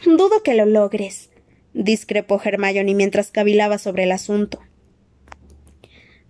Dudo 0.05 0.45
que 0.45 0.55
lo 0.55 0.65
logres, 0.65 1.31
discrepó 1.75 2.41
Hermione 2.43 2.95
mientras 2.95 3.31
cavilaba 3.31 3.79
sobre 3.79 4.05
el 4.05 4.13
asunto. 4.13 4.61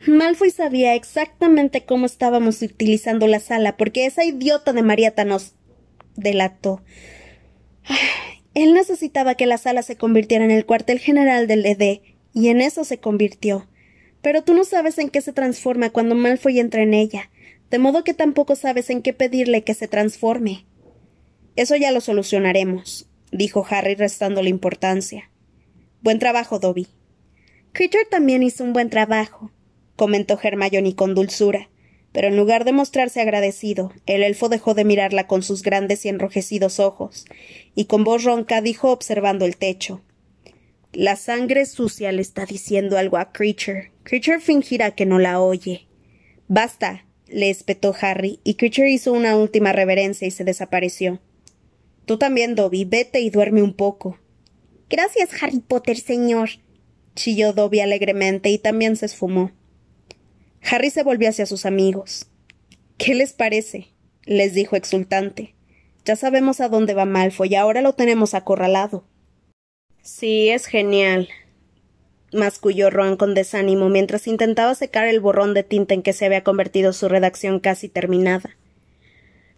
Malfoy 0.07 0.51
sabía 0.51 0.95
exactamente 0.95 1.85
cómo 1.85 2.07
estábamos 2.07 2.61
utilizando 2.61 3.29
la 3.29 3.39
sala, 3.39 3.77
porque 3.77 4.07
esa 4.07 4.25
idiota 4.25 4.73
de 4.73 4.83
Marieta 4.83 5.25
nos 5.25 5.55
delató. 6.17 6.83
Él 8.55 8.75
necesitaba 8.75 9.37
que 9.37 9.47
la 9.47 9.59
sala 9.59 9.83
se 9.83 9.97
convirtiera 9.97 10.45
en 10.45 10.51
el 10.51 10.67
cuartel 10.67 10.99
general 10.99 11.47
del 11.47 11.65
ED, 11.65 12.01
y 12.35 12.49
en 12.49 12.61
eso 12.61 12.85
se 12.85 12.99
convirtió. 12.99 13.69
Pero 14.23 14.43
tú 14.43 14.55
no 14.55 14.65
sabes 14.65 14.99
en 14.99 15.09
qué 15.09 15.21
se 15.21 15.33
transforma 15.33 15.91
cuando 15.91 16.15
Malfoy 16.15 16.59
entra 16.59 16.83
en 16.83 16.95
ella, 16.95 17.31
de 17.71 17.79
modo 17.79 18.05
que 18.05 18.15
tampoco 18.15 18.57
sabes 18.57 18.91
en 18.91 19.03
qué 19.03 19.13
pedirle 19.13 19.63
que 19.63 19.75
se 19.75 19.89
transforme. 19.89 20.67
Eso 21.55 21.77
ya 21.77 21.93
lo 21.93 22.01
solucionaremos, 22.01 23.09
dijo 23.31 23.67
Harry 23.69 23.95
restándole 23.95 24.51
importancia. 24.51 25.31
Buen 26.03 26.19
trabajo, 26.19 26.59
Dobby. 26.59 26.89
Creature 27.71 28.07
también 28.11 28.43
hizo 28.43 28.65
un 28.65 28.73
buen 28.73 28.91
trabajo, 28.91 29.53
comentó 29.95 30.37
Hermione 30.43 30.97
con 30.97 31.15
dulzura, 31.15 31.71
pero 32.11 32.27
en 32.27 32.37
lugar 32.37 32.65
de 32.65 32.73
mostrarse 32.73 33.21
agradecido, 33.21 33.93
el 34.07 34.25
elfo 34.25 34.49
dejó 34.49 34.75
de 34.75 34.85
mirarla 34.85 35.29
con 35.29 35.45
sus 35.45 35.63
grandes 35.63 36.05
y 36.05 36.09
enrojecidos 36.09 36.81
ojos, 36.81 37.25
y 37.77 37.85
con 37.85 38.03
voz 38.03 38.25
ronca 38.25 38.61
dijo 38.61 38.91
observando 38.91 39.45
el 39.45 39.57
techo. 39.57 40.03
La 40.93 41.15
sangre 41.15 41.67
sucia 41.67 42.11
le 42.11 42.21
está 42.21 42.47
diciendo 42.47 42.99
algo 42.99 43.17
a 43.17 43.31
Creature. 43.31 43.93
Creature 44.03 44.41
fingirá 44.41 44.97
que 44.97 45.07
no 45.07 45.21
la 45.21 45.41
oye. 45.41 45.87
Basta, 46.49 47.07
le 47.29 47.49
espetó 47.49 47.95
Harry, 48.01 48.41
y 48.43 48.55
Creature 48.55 48.91
hizo 48.91 49.13
una 49.13 49.37
última 49.37 49.73
reverencia 49.73 50.27
y 50.27 50.33
se 50.33 50.43
desapareció. 50.43 51.21
Tú 52.07 52.19
también, 52.19 52.57
Dobby, 52.57 52.87
vete 52.87 53.21
y 53.21 53.31
duerme 53.31 53.63
un 53.63 53.75
poco. 53.75 54.19
Gracias, 54.93 55.43
Harry 55.43 55.61
Potter, 55.61 55.97
señor. 55.97 56.51
chilló 57.15 57.55
Dobby 57.55 57.81
alegremente 57.81 58.51
y 58.51 58.59
también 58.59 58.97
se 58.97 59.07
esfumó. 59.07 59.51
Harry 60.71 60.91
se 60.91 61.03
volvió 61.03 61.31
hacia 61.31 61.47
sus 61.47 61.65
amigos. 61.65 62.27
¿Qué 62.99 63.15
les 63.15 63.33
parece? 63.33 63.89
les 64.27 64.53
dijo 64.53 64.77
exultante. 64.77 65.55
Ya 66.05 66.15
sabemos 66.15 66.61
a 66.61 66.69
dónde 66.69 66.93
va 66.93 67.07
Malfoy 67.07 67.49
y 67.53 67.55
ahora 67.55 67.81
lo 67.81 67.95
tenemos 67.95 68.35
acorralado. 68.35 69.07
Sí, 70.03 70.51
es 70.51 70.67
genial, 70.67 71.31
masculló 72.31 72.91
Ron 72.91 73.17
con 73.17 73.35
desánimo 73.35 73.89
mientras 73.89 74.27
intentaba 74.27 74.75
secar 74.75 75.07
el 75.07 75.21
borrón 75.21 75.55
de 75.55 75.63
tinta 75.63 75.95
en 75.95 76.03
que 76.03 76.13
se 76.13 76.27
había 76.27 76.45
convertido 76.45 76.93
su 76.93 77.09
redacción 77.09 77.61
casi 77.61 77.89
terminada. 77.89 78.59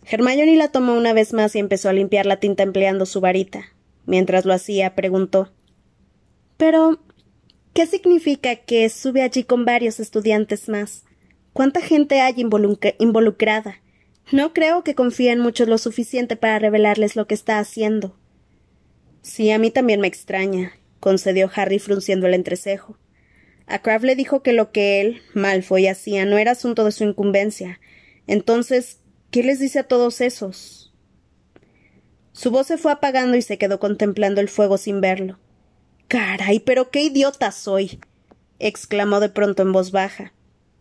Hermione 0.09 0.55
la 0.55 0.69
tomó 0.69 0.95
una 0.95 1.13
vez 1.13 1.33
más 1.33 1.57
y 1.57 1.59
empezó 1.59 1.89
a 1.89 1.93
limpiar 1.93 2.25
la 2.25 2.39
tinta 2.39 2.63
empleando 2.63 3.05
su 3.05 3.21
varita. 3.21 3.74
Mientras 4.07 4.45
lo 4.45 4.53
hacía, 4.53 4.95
preguntó 4.95 5.53
Pero 6.57 7.01
¿Qué 7.75 7.87
significa 7.87 8.55
que 8.55 8.89
sube 8.89 9.21
allí 9.23 9.43
con 9.43 9.65
varios 9.65 9.99
estudiantes 9.99 10.69
más? 10.69 11.03
¿Cuánta 11.53 11.81
gente 11.81 12.21
hay 12.21 12.37
involucrada? 12.39 13.81
No 14.31 14.53
creo 14.53 14.85
que 14.85 14.95
confíen 14.95 15.41
mucho 15.41 15.67
lo 15.67 15.77
suficiente 15.77 16.37
para 16.37 16.61
revelarles 16.61 17.17
lo 17.17 17.27
que 17.27 17.35
está 17.35 17.59
haciendo. 17.59 18.17
Sí, 19.23 19.51
a 19.51 19.59
mí 19.59 19.73
también 19.73 20.01
me 20.01 20.07
extraña, 20.07 20.75
concedió 21.01 21.51
Harry 21.53 21.81
frunciendo 21.81 22.29
el 22.29 22.35
entrecejo. 22.35 22.97
A 23.67 23.81
Crabbe 23.83 24.07
le 24.07 24.15
dijo 24.15 24.41
que 24.41 24.53
lo 24.53 24.71
que 24.71 25.01
él, 25.01 25.23
Malfoy, 25.35 25.89
hacía 25.89 26.25
no 26.27 26.39
era 26.39 26.53
asunto 26.53 26.85
de 26.85 26.93
su 26.93 27.03
incumbencia. 27.03 27.81
Entonces, 28.29 29.01
¿qué 29.33 29.43
les 29.43 29.59
dice 29.59 29.81
a 29.81 29.89
todos 29.89 30.21
esos? 30.21 30.84
Su 32.35 32.51
voz 32.51 32.67
se 32.67 32.79
fue 32.79 32.91
apagando 32.91 33.37
y 33.37 33.43
se 33.43 33.59
quedó 33.59 33.79
contemplando 33.79 34.41
el 34.41 34.49
fuego 34.49 34.77
sin 34.77 35.01
verlo. 35.01 35.39
Caray, 36.09 36.59
pero 36.59 36.91
qué 36.91 37.05
idiota 37.05 37.53
soy. 37.53 38.01
exclamó 38.59 39.21
de 39.21 39.29
pronto 39.29 39.63
en 39.63 39.73
voz 39.73 39.93
baja. 39.93 40.33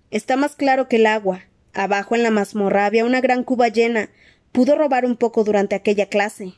Está 0.09 0.35
más 0.35 0.55
claro 0.55 0.87
que 0.87 0.95
el 0.95 1.05
agua. 1.05 1.43
Abajo 1.73 2.15
en 2.15 2.23
la 2.23 2.31
mazmorra 2.31 2.87
había 2.87 3.05
una 3.05 3.21
gran 3.21 3.43
cuba 3.43 3.67
llena. 3.67 4.09
Pudo 4.51 4.75
robar 4.75 5.05
un 5.05 5.15
poco 5.15 5.43
durante 5.43 5.75
aquella 5.75 6.07
clase. 6.07 6.55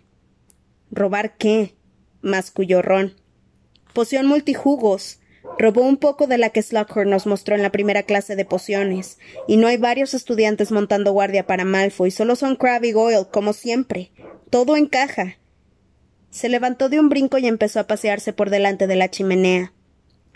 ¿Robar 0.91 1.35
qué? 1.35 1.75
masculló 2.21 2.81
Ron. 2.81 3.15
Poción 3.93 4.27
multijugos. 4.27 5.19
Robó 5.59 5.81
un 5.81 5.97
poco 5.97 6.25
de 6.25 6.37
la 6.37 6.51
que 6.51 6.61
Slughorn 6.61 7.09
nos 7.09 7.27
mostró 7.27 7.55
en 7.55 7.61
la 7.61 7.71
primera 7.71 8.03
clase 8.03 8.35
de 8.35 8.45
pociones, 8.45 9.19
y 9.47 9.57
no 9.57 9.67
hay 9.67 9.77
varios 9.77 10.13
estudiantes 10.13 10.71
montando 10.71 11.13
guardia 11.13 11.45
para 11.45 11.65
Malfoy, 11.65 12.11
solo 12.11 12.35
son 12.35 12.55
Crabbe 12.55 12.87
y 12.87 12.91
Goyle, 12.91 13.27
como 13.31 13.53
siempre. 13.53 14.11
Todo 14.55 14.77
encaja. 14.77 15.35
Se 16.29 16.47
levantó 16.47 16.87
de 16.87 16.97
un 16.97 17.09
brinco 17.09 17.37
y 17.37 17.45
empezó 17.45 17.81
a 17.81 17.87
pasearse 17.87 18.31
por 18.31 18.49
delante 18.49 18.87
de 18.87 18.95
la 18.95 19.11
chimenea. 19.11 19.73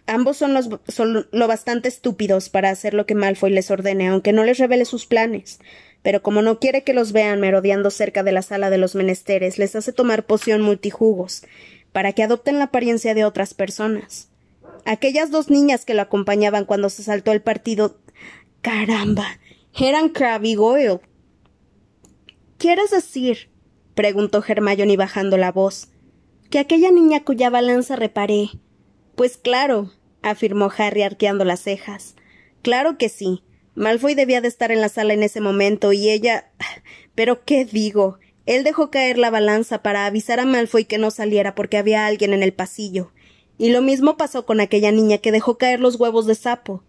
Ambos 0.07 0.35
son, 0.35 1.27
lo 1.31 1.47
bastante 1.47 1.88
estúpidos 1.88 2.49
para 2.49 2.69
hacer 2.69 2.93
lo 2.93 3.05
que 3.05 3.15
Malfoy 3.15 3.49
les 3.49 3.71
ordene, 3.71 4.09
aunque 4.09 4.33
no 4.33 4.43
les 4.43 4.57
revele 4.57 4.83
sus 4.83 5.05
planes. 5.05 5.61
Pero 6.01 6.21
como 6.21 6.41
no 6.41 6.59
quiere 6.59 6.83
que 6.83 6.93
los 6.93 7.13
vean 7.13 7.39
merodeando 7.39 7.91
cerca 7.91 8.21
de 8.21 8.33
la 8.33 8.41
sala 8.41 8.69
de 8.69 8.77
los 8.77 8.93
menesteres, 8.93 9.57
les 9.57 9.73
hace 9.77 9.93
tomar 9.93 10.25
poción 10.25 10.61
multijugos, 10.63 11.43
para 11.93 12.11
que 12.11 12.23
adopten 12.23 12.59
la 12.59 12.65
apariencia 12.65 13.13
de 13.13 13.23
otras 13.23 13.53
personas. 13.53 14.27
Aquellas 14.83 15.31
dos 15.31 15.49
niñas 15.49 15.85
que 15.85 15.93
lo 15.93 16.01
acompañaban 16.01 16.65
cuando 16.65 16.89
se 16.89 17.03
saltó 17.03 17.31
el 17.31 17.41
partido. 17.41 17.95
Caramba. 18.59 19.39
eran 19.79 20.09
Crabbe 20.09 20.55
Goyle. 20.55 20.99
¿Quieres 22.57 22.91
decir? 22.91 23.47
Preguntó 23.96 24.43
Hermione 24.46 24.98
bajando 24.98 25.38
la 25.38 25.51
voz. 25.51 25.89
Que 26.50 26.60
aquella 26.60 26.91
niña 26.91 27.24
cuya 27.24 27.50
balanza 27.50 27.96
reparé. 27.96 28.50
Pues 29.15 29.38
claro, 29.38 29.91
afirmó 30.22 30.72
Harry 30.77 31.03
arqueando 31.03 31.46
las 31.46 31.62
cejas. 31.62 32.15
Claro 32.62 32.98
que 32.98 33.10
sí. 33.10 33.43
Malfoy 33.75 34.15
debía 34.15 34.41
de 34.41 34.48
estar 34.48 34.72
en 34.72 34.81
la 34.81 34.89
sala 34.89 35.13
en 35.13 35.24
ese 35.24 35.41
momento 35.41 35.93
y 35.93 36.10
ella. 36.10 36.51
Pero 37.15 37.43
qué 37.46 37.65
digo. 37.65 38.19
Él 38.46 38.63
dejó 38.63 38.89
caer 38.89 39.17
la 39.17 39.29
balanza 39.29 39.84
para 39.84 40.05
avisar 40.05 40.39
a 40.39 40.46
Malfoy 40.46 40.86
que 40.86 40.98
no 40.98 41.12
saliera 41.12 41.53
porque 41.53 41.77
había 41.77 42.08
alguien 42.08 42.34
en 42.34 42.41
el 42.41 42.53
pasillo. 42.53 43.12
Y 43.60 43.69
lo 43.69 43.81
mismo 43.81 44.17
pasó 44.17 44.46
con 44.46 44.60
aquella 44.62 44.91
niña 44.91 45.19
que 45.19 45.31
dejó 45.31 45.58
caer 45.58 45.81
los 45.81 46.00
huevos 46.00 46.25
de 46.25 46.36
sapo. 46.36 46.84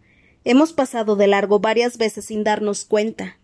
Hemos 0.44 0.72
pasado 0.72 1.16
de 1.16 1.26
largo 1.26 1.58
varias 1.58 1.98
veces 1.98 2.26
sin 2.26 2.44
darnos 2.44 2.84
cuenta. 2.84 3.39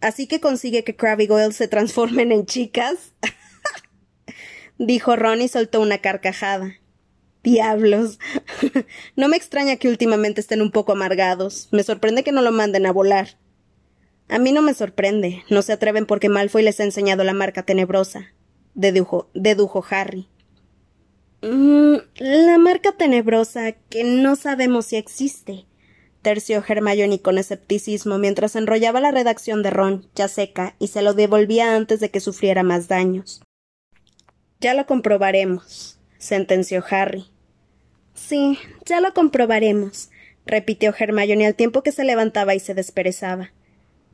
Así 0.00 0.26
que 0.26 0.40
consigue 0.40 0.82
que 0.82 0.96
Crabbe 0.96 1.24
y 1.24 1.26
Goyle 1.26 1.52
se 1.52 1.68
transformen 1.68 2.32
en 2.32 2.46
chicas. 2.46 3.12
dijo 4.78 5.14
Ron 5.14 5.42
y 5.42 5.48
soltó 5.48 5.80
una 5.80 5.98
carcajada. 5.98 6.76
Diablos. 7.42 8.18
no 9.16 9.28
me 9.28 9.36
extraña 9.36 9.76
que 9.76 9.88
últimamente 9.88 10.40
estén 10.40 10.62
un 10.62 10.70
poco 10.70 10.92
amargados. 10.92 11.68
Me 11.70 11.82
sorprende 11.82 12.24
que 12.24 12.32
no 12.32 12.42
lo 12.42 12.52
manden 12.52 12.86
a 12.86 12.92
volar. 12.92 13.38
A 14.28 14.38
mí 14.38 14.52
no 14.52 14.62
me 14.62 14.74
sorprende. 14.74 15.42
No 15.50 15.62
se 15.62 15.72
atreven 15.72 16.06
porque 16.06 16.28
Malfoy 16.28 16.62
les 16.62 16.80
ha 16.80 16.84
enseñado 16.84 17.24
la 17.24 17.34
marca 17.34 17.62
tenebrosa. 17.62 18.32
Dedujo, 18.74 19.28
dedujo 19.34 19.84
Harry. 19.90 20.28
Mm, 21.42 21.96
la 22.16 22.58
marca 22.58 22.92
tenebrosa 22.92 23.72
que 23.72 24.04
no 24.04 24.36
sabemos 24.36 24.86
si 24.86 24.96
existe 24.96 25.66
terció 26.22 26.62
Hermione 26.66 27.20
con 27.20 27.38
escepticismo 27.38 28.18
mientras 28.18 28.56
enrollaba 28.56 29.00
la 29.00 29.10
redacción 29.10 29.62
de 29.62 29.70
Ron, 29.70 30.06
ya 30.14 30.28
seca, 30.28 30.74
y 30.78 30.88
se 30.88 31.02
lo 31.02 31.14
devolvía 31.14 31.74
antes 31.74 32.00
de 32.00 32.10
que 32.10 32.20
sufriera 32.20 32.62
más 32.62 32.88
daños. 32.88 33.42
Ya 34.60 34.74
lo 34.74 34.86
comprobaremos, 34.86 35.98
sentenció 36.18 36.84
Harry. 36.90 37.26
Sí, 38.14 38.58
ya 38.84 39.00
lo 39.00 39.14
comprobaremos, 39.14 40.10
repitió 40.44 40.94
Hermione 40.96 41.46
al 41.46 41.54
tiempo 41.54 41.82
que 41.82 41.92
se 41.92 42.04
levantaba 42.04 42.54
y 42.54 42.60
se 42.60 42.74
desperezaba. 42.74 43.52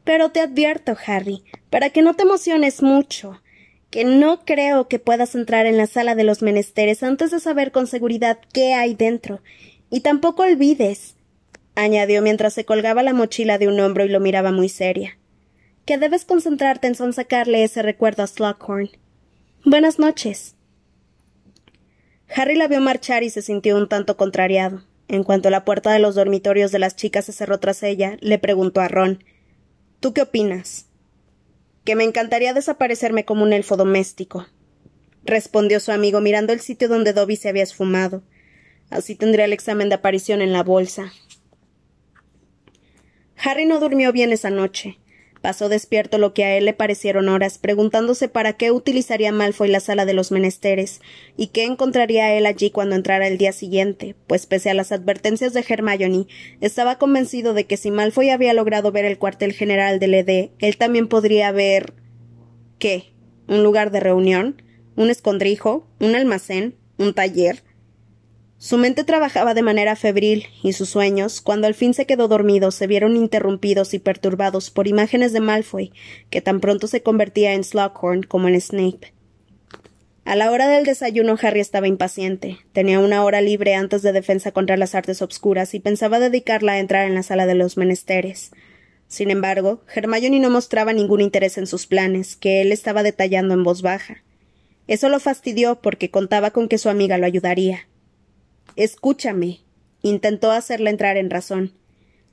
Pero 0.04 0.30
te 0.30 0.40
advierto, 0.40 0.96
Harry, 1.06 1.42
para 1.68 1.90
que 1.90 2.02
no 2.02 2.14
te 2.14 2.22
emociones 2.22 2.80
mucho, 2.80 3.42
que 3.90 4.04
no 4.04 4.44
creo 4.44 4.86
que 4.86 5.00
puedas 5.00 5.34
entrar 5.34 5.66
en 5.66 5.76
la 5.76 5.88
sala 5.88 6.14
de 6.14 6.22
los 6.22 6.42
menesteres 6.42 7.02
antes 7.02 7.32
de 7.32 7.40
saber 7.40 7.72
con 7.72 7.88
seguridad 7.88 8.38
qué 8.52 8.74
hay 8.74 8.94
dentro, 8.94 9.40
y 9.90 10.00
tampoco 10.00 10.44
olvides 10.44 11.15
añadió 11.76 12.22
mientras 12.22 12.54
se 12.54 12.64
colgaba 12.64 13.04
la 13.04 13.12
mochila 13.12 13.58
de 13.58 13.68
un 13.68 13.78
hombro 13.78 14.04
y 14.04 14.08
lo 14.08 14.18
miraba 14.18 14.50
muy 14.50 14.68
seria. 14.68 15.16
Que 15.84 15.98
debes 15.98 16.24
concentrarte 16.24 16.88
en 16.88 16.96
sonsacarle 16.96 17.62
ese 17.62 17.82
recuerdo 17.82 18.24
a 18.24 18.26
Slughorn. 18.26 18.90
Buenas 19.64 19.98
noches. 20.00 20.56
Harry 22.34 22.56
la 22.56 22.66
vio 22.66 22.80
marchar 22.80 23.22
y 23.22 23.30
se 23.30 23.42
sintió 23.42 23.76
un 23.76 23.88
tanto 23.88 24.16
contrariado. 24.16 24.82
En 25.08 25.22
cuanto 25.22 25.50
la 25.50 25.64
puerta 25.64 25.92
de 25.92 26.00
los 26.00 26.16
dormitorios 26.16 26.72
de 26.72 26.80
las 26.80 26.96
chicas 26.96 27.26
se 27.26 27.32
cerró 27.32 27.60
tras 27.60 27.84
ella, 27.84 28.16
le 28.20 28.38
preguntó 28.38 28.80
a 28.80 28.88
Ron 28.88 29.22
¿Tú 30.00 30.12
qué 30.12 30.22
opinas? 30.22 30.86
Que 31.84 31.94
me 31.94 32.04
encantaría 32.04 32.52
desaparecerme 32.52 33.24
como 33.24 33.44
un 33.44 33.52
elfo 33.52 33.76
doméstico. 33.76 34.46
respondió 35.24 35.80
su 35.80 35.92
amigo 35.92 36.20
mirando 36.20 36.52
el 36.52 36.60
sitio 36.60 36.88
donde 36.88 37.12
Dobby 37.12 37.36
se 37.36 37.48
había 37.48 37.62
esfumado. 37.62 38.22
Así 38.90 39.14
tendría 39.14 39.44
el 39.44 39.52
examen 39.52 39.88
de 39.88 39.96
aparición 39.96 40.42
en 40.42 40.52
la 40.52 40.62
bolsa. 40.62 41.12
Harry 43.38 43.66
no 43.66 43.80
durmió 43.80 44.12
bien 44.12 44.32
esa 44.32 44.50
noche. 44.50 44.98
Pasó 45.42 45.68
despierto 45.68 46.18
lo 46.18 46.34
que 46.34 46.44
a 46.44 46.56
él 46.56 46.64
le 46.64 46.72
parecieron 46.72 47.28
horas, 47.28 47.58
preguntándose 47.58 48.28
para 48.28 48.54
qué 48.54 48.72
utilizaría 48.72 49.30
Malfoy 49.30 49.68
la 49.68 49.80
sala 49.80 50.04
de 50.04 50.14
los 50.14 50.32
menesteres, 50.32 51.00
y 51.36 51.48
qué 51.48 51.64
encontraría 51.64 52.34
él 52.34 52.46
allí 52.46 52.70
cuando 52.70 52.96
entrara 52.96 53.28
el 53.28 53.38
día 53.38 53.52
siguiente, 53.52 54.16
pues 54.26 54.46
pese 54.46 54.70
a 54.70 54.74
las 54.74 54.90
advertencias 54.90 55.52
de 55.52 55.64
Hermione, 55.68 56.26
estaba 56.60 56.98
convencido 56.98 57.54
de 57.54 57.64
que 57.64 57.76
si 57.76 57.90
Malfoy 57.90 58.30
había 58.30 58.54
logrado 58.54 58.90
ver 58.90 59.04
el 59.04 59.18
cuartel 59.18 59.52
general 59.52 60.00
del 60.00 60.14
ED, 60.14 60.50
él 60.58 60.76
también 60.78 61.06
podría 61.06 61.52
ver. 61.52 61.92
¿Qué? 62.80 63.12
¿Un 63.46 63.62
lugar 63.62 63.92
de 63.92 64.00
reunión? 64.00 64.62
¿Un 64.96 65.10
escondrijo? 65.10 65.86
¿Un 66.00 66.16
almacén? 66.16 66.74
¿Un 66.98 67.14
taller? 67.14 67.62
Su 68.58 68.78
mente 68.78 69.04
trabajaba 69.04 69.52
de 69.52 69.62
manera 69.62 69.96
febril, 69.96 70.46
y 70.62 70.72
sus 70.72 70.88
sueños, 70.88 71.42
cuando 71.42 71.66
al 71.66 71.74
fin 71.74 71.92
se 71.92 72.06
quedó 72.06 72.26
dormido, 72.26 72.70
se 72.70 72.86
vieron 72.86 73.16
interrumpidos 73.16 73.92
y 73.92 73.98
perturbados 73.98 74.70
por 74.70 74.88
imágenes 74.88 75.34
de 75.34 75.40
Malfoy, 75.40 75.92
que 76.30 76.40
tan 76.40 76.60
pronto 76.60 76.86
se 76.86 77.02
convertía 77.02 77.52
en 77.52 77.64
Slughorn 77.64 78.22
como 78.22 78.48
en 78.48 78.58
Snape. 78.60 79.12
A 80.24 80.34
la 80.34 80.50
hora 80.50 80.68
del 80.68 80.84
desayuno 80.84 81.36
Harry 81.40 81.60
estaba 81.60 81.86
impaciente. 81.86 82.58
Tenía 82.72 82.98
una 82.98 83.22
hora 83.22 83.40
libre 83.40 83.74
antes 83.74 84.02
de 84.02 84.12
defensa 84.12 84.50
contra 84.50 84.76
las 84.76 84.96
artes 84.96 85.22
obscuras 85.22 85.72
y 85.74 85.78
pensaba 85.78 86.18
dedicarla 86.18 86.72
a 86.72 86.78
entrar 86.80 87.06
en 87.06 87.14
la 87.14 87.22
sala 87.22 87.46
de 87.46 87.54
los 87.54 87.76
menesteres. 87.76 88.50
Sin 89.06 89.30
embargo, 89.30 89.82
Hermione 89.94 90.40
no 90.40 90.50
mostraba 90.50 90.92
ningún 90.92 91.20
interés 91.20 91.58
en 91.58 91.68
sus 91.68 91.86
planes, 91.86 92.34
que 92.34 92.60
él 92.60 92.72
estaba 92.72 93.04
detallando 93.04 93.54
en 93.54 93.62
voz 93.62 93.82
baja. 93.82 94.24
Eso 94.88 95.08
lo 95.10 95.20
fastidió 95.20 95.80
porque 95.80 96.10
contaba 96.10 96.50
con 96.50 96.66
que 96.68 96.78
su 96.78 96.88
amiga 96.88 97.18
lo 97.18 97.26
ayudaría. 97.26 97.86
Escúchame. 98.76 99.60
intentó 100.02 100.50
hacerle 100.50 100.90
entrar 100.90 101.16
en 101.16 101.30
razón. 101.30 101.72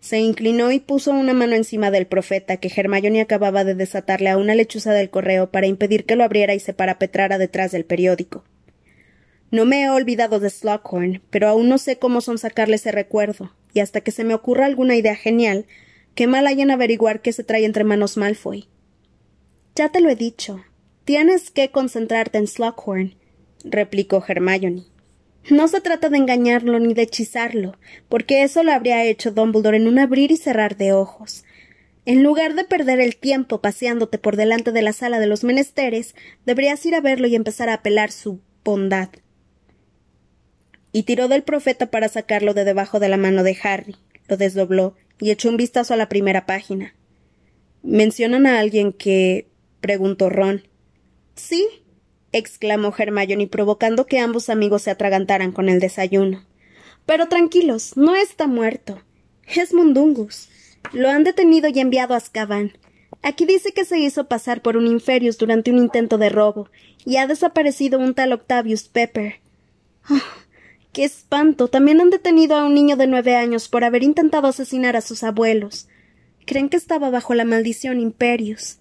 Se 0.01 0.19
inclinó 0.19 0.73
y 0.73 0.81
puso 0.81 1.11
una 1.11 1.33
mano 1.33 1.55
encima 1.55 1.89
del 1.89 2.05
profeta 2.05 2.57
que 2.57 2.69
Hermione 2.75 3.21
acababa 3.21 3.63
de 3.63 3.73
desatarle 3.73 4.29
a 4.29 4.37
una 4.37 4.53
lechuza 4.53 4.91
del 4.91 5.09
correo 5.09 5.49
para 5.49 5.67
impedir 5.67 6.05
que 6.05 6.17
lo 6.17 6.25
abriera 6.25 6.53
y 6.53 6.59
se 6.59 6.73
parapetrara 6.73 7.37
detrás 7.37 7.71
del 7.71 7.85
periódico. 7.85 8.43
No 9.51 9.63
me 9.63 9.83
he 9.83 9.89
olvidado 9.89 10.41
de 10.41 10.49
Slughorn, 10.49 11.21
pero 11.29 11.47
aún 11.47 11.69
no 11.69 11.77
sé 11.77 11.97
cómo 11.97 12.19
son 12.19 12.37
sacarle 12.37 12.75
ese 12.75 12.91
recuerdo, 12.91 13.53
y 13.73 13.79
hasta 13.79 14.01
que 14.01 14.11
se 14.11 14.25
me 14.25 14.33
ocurra 14.33 14.65
alguna 14.65 14.97
idea 14.97 15.15
genial, 15.15 15.65
qué 16.15 16.27
mal 16.27 16.45
hay 16.47 16.61
en 16.61 16.71
averiguar 16.71 17.21
qué 17.21 17.31
se 17.31 17.45
trae 17.45 17.63
entre 17.63 17.85
manos 17.85 18.17
Malfoy. 18.17 18.67
Ya 19.75 19.89
te 19.89 20.01
lo 20.01 20.09
he 20.09 20.15
dicho. 20.15 20.65
Tienes 21.05 21.51
que 21.51 21.71
concentrarte 21.71 22.37
en 22.37 22.47
Slughorn, 22.47 23.15
replicó 23.63 24.21
Hermione. 24.27 24.83
No 25.49 25.67
se 25.67 25.81
trata 25.81 26.09
de 26.09 26.17
engañarlo 26.17 26.79
ni 26.79 26.93
de 26.93 27.03
hechizarlo, 27.03 27.77
porque 28.07 28.43
eso 28.43 28.63
lo 28.63 28.71
habría 28.71 29.03
hecho 29.03 29.31
Dumbledore 29.31 29.77
en 29.77 29.87
un 29.87 29.99
abrir 29.99 30.31
y 30.31 30.37
cerrar 30.37 30.77
de 30.77 30.93
ojos. 30.93 31.43
En 32.05 32.23
lugar 32.23 32.53
de 32.53 32.63
perder 32.63 32.99
el 32.99 33.15
tiempo 33.15 33.61
paseándote 33.61 34.17
por 34.17 34.35
delante 34.35 34.71
de 34.71 34.81
la 34.81 34.93
sala 34.93 35.19
de 35.19 35.27
los 35.27 35.43
menesteres, 35.43 36.15
deberías 36.45 36.85
ir 36.85 36.95
a 36.95 37.01
verlo 37.01 37.27
y 37.27 37.35
empezar 37.35 37.69
a 37.69 37.75
apelar 37.75 38.11
su 38.11 38.41
bondad. 38.63 39.09
Y 40.91 41.03
tiró 41.03 41.27
del 41.27 41.43
profeta 41.43 41.87
para 41.87 42.07
sacarlo 42.07 42.53
de 42.53 42.65
debajo 42.65 42.99
de 42.99 43.09
la 43.09 43.17
mano 43.17 43.43
de 43.43 43.57
Harry, 43.63 43.95
lo 44.27 44.37
desdobló 44.37 44.95
y 45.19 45.31
echó 45.31 45.49
un 45.49 45.57
vistazo 45.57 45.93
a 45.93 45.97
la 45.97 46.09
primera 46.09 46.45
página. 46.45 46.95
¿Mencionan 47.81 48.45
a 48.45 48.59
alguien 48.59 48.93
que. 48.93 49.47
preguntó 49.81 50.29
Ron. 50.29 50.63
Sí, 51.35 51.67
exclamó 52.33 52.93
Hermione 52.97 53.47
provocando 53.47 54.05
que 54.05 54.19
ambos 54.19 54.49
amigos 54.49 54.81
se 54.81 54.91
atragantaran 54.91 55.53
con 55.53 55.69
el 55.69 55.79
desayuno. 55.79 56.43
Pero 57.05 57.27
tranquilos, 57.27 57.95
no 57.95 58.15
está 58.15 58.47
muerto. 58.47 59.01
Es 59.47 59.73
Mundungus. 59.73 60.49
Lo 60.91 61.09
han 61.09 61.23
detenido 61.23 61.69
y 61.69 61.79
enviado 61.79 62.13
a 62.13 62.17
Azkaban. 62.17 62.73
Aquí 63.21 63.45
dice 63.45 63.71
que 63.71 63.85
se 63.85 63.99
hizo 63.99 64.27
pasar 64.27 64.61
por 64.61 64.75
un 64.75 64.85
Inferius 64.85 65.37
durante 65.37 65.71
un 65.71 65.77
intento 65.77 66.17
de 66.17 66.29
robo, 66.29 66.69
y 67.05 67.17
ha 67.17 67.27
desaparecido 67.27 67.99
un 67.99 68.13
tal 68.13 68.33
Octavius 68.33 68.83
Pepper. 68.89 69.35
Oh, 70.09 70.19
¡Qué 70.91 71.05
espanto! 71.05 71.69
También 71.69 72.01
han 72.01 72.09
detenido 72.09 72.55
a 72.55 72.65
un 72.65 72.73
niño 72.73 72.97
de 72.97 73.07
nueve 73.07 73.35
años 73.35 73.69
por 73.69 73.83
haber 73.83 74.03
intentado 74.03 74.47
asesinar 74.47 74.95
a 74.95 75.01
sus 75.01 75.23
abuelos. 75.23 75.87
Creen 76.45 76.69
que 76.69 76.77
estaba 76.77 77.09
bajo 77.09 77.33
la 77.33 77.45
maldición 77.45 77.99
Imperius. 77.99 78.79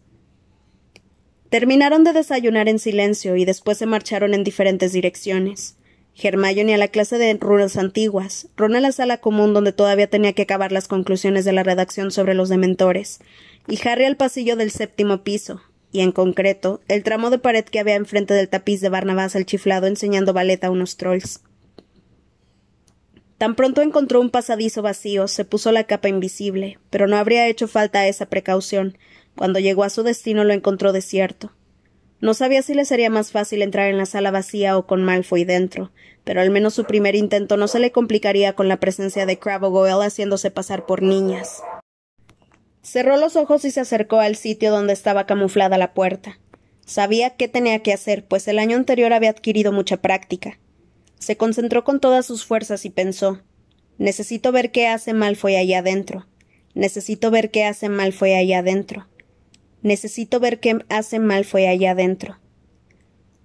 Terminaron 1.53 2.03
de 2.03 2.15
desayunar 2.15 2.71
en 2.71 2.79
silencio 2.79 3.37
y 3.37 3.45
después 3.45 3.77
se 3.77 3.85
marcharon 3.85 4.33
en 4.33 4.43
diferentes 4.43 4.95
direcciones. 4.95 5.77
Hermione 6.17 6.73
a 6.73 6.79
la 6.79 6.89
clase 6.89 7.19
de 7.19 7.35
runas 7.35 7.77
antiguas, 7.77 8.49
Ron 8.57 8.75
a 8.75 8.81
la 8.81 8.91
sala 8.91 9.19
común 9.19 9.53
donde 9.53 9.75
todavía 9.75 10.07
tenía 10.07 10.33
que 10.33 10.41
acabar 10.41 10.73
las 10.73 10.89
conclusiones 10.89 11.45
de 11.45 11.53
la 11.53 11.63
redacción 11.63 12.11
sobre 12.11 12.33
los 12.33 12.49
dementores, 12.49 13.21
y 13.69 13.79
Harry 13.87 14.07
al 14.07 14.17
pasillo 14.17 14.57
del 14.57 14.71
séptimo 14.71 15.25
piso, 15.25 15.61
y 15.93 16.01
en 16.01 16.13
concreto, 16.13 16.81
el 16.89 17.03
tramo 17.03 17.29
de 17.29 17.39
pared 17.39 17.67
que 17.67 17.81
había 17.81 17.97
enfrente 17.97 18.33
del 18.33 18.49
tapiz 18.49 18.81
de 18.81 18.89
Barnabás 18.89 19.37
al 19.37 19.45
chiflado 19.45 19.87
enseñando 19.87 20.33
ballet 20.33 20.65
a 20.65 20.71
unos 20.71 20.97
trolls. 20.97 21.41
Tan 23.37 23.57
pronto 23.57 23.83
encontró 23.83 24.23
un 24.23 24.31
pasadizo 24.31 24.81
vacío, 24.81 25.29
se 25.29 25.45
puso 25.45 25.71
la 25.71 25.85
capa 25.85 26.09
invisible, 26.09 26.79
pero 26.89 27.09
no 27.09 27.19
habría 27.19 27.47
hecho 27.49 27.69
falta 27.69 28.07
esa 28.07 28.25
precaución, 28.25 28.97
cuando 29.37 29.59
llegó 29.59 29.85
a 29.85 29.91
su 29.91 30.03
destino 30.03 30.45
lo 30.45 30.53
encontró 30.53 30.93
desierto. 30.93 31.53
No 32.21 32.35
sabía 32.35 32.63
si 32.63 32.75
le 32.75 32.85
sería 32.85 33.11
más 33.11 33.33
fácil 33.33 33.63
entrar 33.63 33.89
en 33.89 33.99
la 33.99 34.07
sala 34.07 34.31
vacía 34.31 34.79
o 34.79 34.87
con 34.87 35.03
Malfoy 35.03 35.45
dentro, 35.45 35.91
pero 36.23 36.41
al 36.41 36.51
menos 36.51 36.75
su 36.75 36.85
primer 36.85 37.17
intento 37.17 37.57
no 37.57 37.67
se 37.67 37.81
le 37.81 37.91
complicaría 37.91 38.55
con 38.55 38.69
la 38.69 38.79
presencia 38.79 39.27
de 39.27 39.39
Crabbe 39.39 39.69
Goyle 39.69 40.05
haciéndose 40.07 40.51
pasar 40.51 40.87
por 40.87 41.03
niñas. 41.03 41.63
Cerró 42.83 43.17
los 43.17 43.37
ojos 43.37 43.65
y 43.65 43.71
se 43.71 43.81
acercó 43.81 44.21
al 44.21 44.37
sitio 44.37 44.71
donde 44.71 44.93
estaba 44.93 45.27
camuflada 45.27 45.79
la 45.79 45.95
puerta. 45.95 46.39
Sabía 46.85 47.31
qué 47.31 47.49
tenía 47.49 47.81
que 47.81 47.93
hacer, 47.93 48.25
pues 48.25 48.47
el 48.49 48.59
año 48.59 48.77
anterior 48.77 49.13
había 49.13 49.31
adquirido 49.31 49.73
mucha 49.73 49.97
práctica. 49.97 50.59
Se 51.19 51.37
concentró 51.37 51.85
con 51.85 52.01
todas 52.01 52.27
sus 52.27 52.45
fuerzas 52.45 52.85
y 52.85 52.91
pensó 52.91 53.41
Necesito 53.99 54.53
ver 54.53 54.73
qué 54.73 54.89
hace 54.89 55.13
Malfoy 55.13 55.57
allá 55.57 55.79
adentro. 55.79 56.27
Necesito 56.75 57.31
ver 57.31 57.51
qué 57.51 57.65
hace 57.65 57.89
Malfoy 57.89 58.35
allá 58.35 58.59
adentro. 58.59 59.07
Necesito 59.83 60.41
ver 60.41 60.61
qué 60.61 60.85
hace 60.89 61.19
Malfoy 61.19 61.67
allá 61.67 61.93
adentro. 61.93 62.39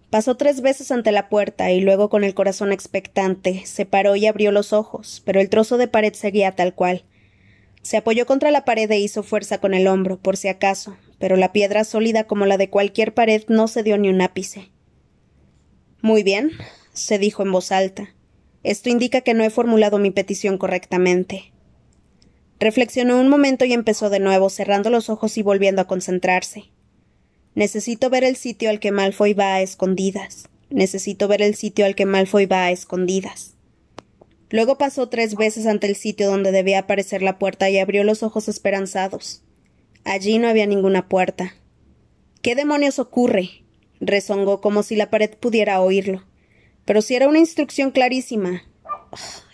Pasó 0.10 0.38
tres 0.38 0.62
veces 0.62 0.92
ante 0.92 1.12
la 1.12 1.28
puerta 1.28 1.72
y 1.72 1.82
luego 1.82 2.10
con 2.10 2.24
el 2.24 2.34
corazón 2.34 2.72
expectante 2.72 3.64
se 3.66 3.86
paró 3.86 4.16
y 4.16 4.26
abrió 4.26 4.52
los 4.52 4.72
ojos, 4.72 5.22
pero 5.26 5.42
el 5.42 5.50
trozo 5.50 5.78
de 5.78 5.90
pared 5.90 6.14
seguía 6.14 6.54
tal 6.54 6.74
cual. 6.74 7.04
Se 7.82 7.98
apoyó 7.98 8.26
contra 8.26 8.52
la 8.52 8.64
pared 8.64 8.90
e 8.90 9.00
hizo 9.00 9.24
fuerza 9.24 9.60
con 9.60 9.74
el 9.74 9.88
hombro, 9.88 10.18
por 10.18 10.38
si 10.38 10.48
acaso, 10.48 10.98
pero 11.20 11.36
la 11.36 11.52
piedra 11.52 11.84
sólida 11.84 12.26
como 12.26 12.46
la 12.46 12.58
de 12.58 12.70
cualquier 12.70 13.14
pared 13.14 13.44
no 13.48 13.68
se 13.68 13.84
dio 13.84 13.98
ni 13.98 14.10
un 14.10 14.22
ápice. 14.22 14.70
Muy 16.02 16.24
bien, 16.24 16.52
se 16.94 17.20
dijo 17.20 17.44
en 17.44 17.52
voz 17.52 17.72
alta. 17.72 18.14
Esto 18.64 18.90
indica 18.90 19.22
que 19.22 19.34
no 19.34 19.44
he 19.44 19.50
formulado 19.50 20.00
mi 20.00 20.12
petición 20.12 20.58
correctamente. 20.58 21.52
Reflexionó 22.60 23.20
un 23.20 23.30
momento 23.30 23.66
y 23.66 23.74
empezó 23.74 24.10
de 24.10 24.20
nuevo, 24.20 24.50
cerrando 24.50 24.90
los 24.90 25.10
ojos 25.10 25.38
y 25.38 25.44
volviendo 25.44 25.82
a 25.82 25.88
concentrarse. 25.88 26.72
Necesito 27.54 28.10
ver 28.10 28.24
el 28.24 28.36
sitio 28.36 28.70
al 28.70 28.80
que 28.80 28.92
Malfoy 28.92 29.34
va 29.34 29.56
a 29.56 29.62
escondidas. 29.62 30.50
Necesito 30.70 31.28
ver 31.28 31.42
el 31.42 31.56
sitio 31.56 31.86
al 31.86 31.96
que 31.96 32.06
Malfoy 32.06 32.46
va 32.46 32.66
a 32.66 32.72
escondidas. 32.72 33.56
Luego 34.50 34.78
pasó 34.78 35.10
tres 35.10 35.36
veces 35.36 35.66
ante 35.66 35.88
el 35.88 35.96
sitio 35.96 36.30
donde 36.30 36.52
debía 36.52 36.80
aparecer 36.80 37.22
la 37.22 37.38
puerta 37.38 37.70
y 37.70 37.78
abrió 37.78 38.04
los 38.04 38.24
ojos 38.24 38.48
esperanzados. 38.48 39.44
Allí 40.04 40.38
no 40.38 40.48
había 40.48 40.66
ninguna 40.66 41.10
puerta. 41.10 41.56
¿Qué 42.42 42.56
demonios 42.56 42.98
ocurre? 43.00 43.50
rezongó 44.00 44.62
como 44.62 44.84
si 44.84 44.96
la 44.96 45.10
pared 45.10 45.32
pudiera 45.32 45.82
oírlo. 45.82 46.24
Pero 46.86 47.02
si 47.02 47.16
era 47.16 47.28
una 47.28 47.40
instrucción 47.40 47.92
clarísima. 47.92 48.64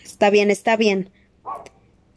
está 0.04 0.30
bien, 0.30 0.50
está 0.50 0.76
bien. 0.76 1.10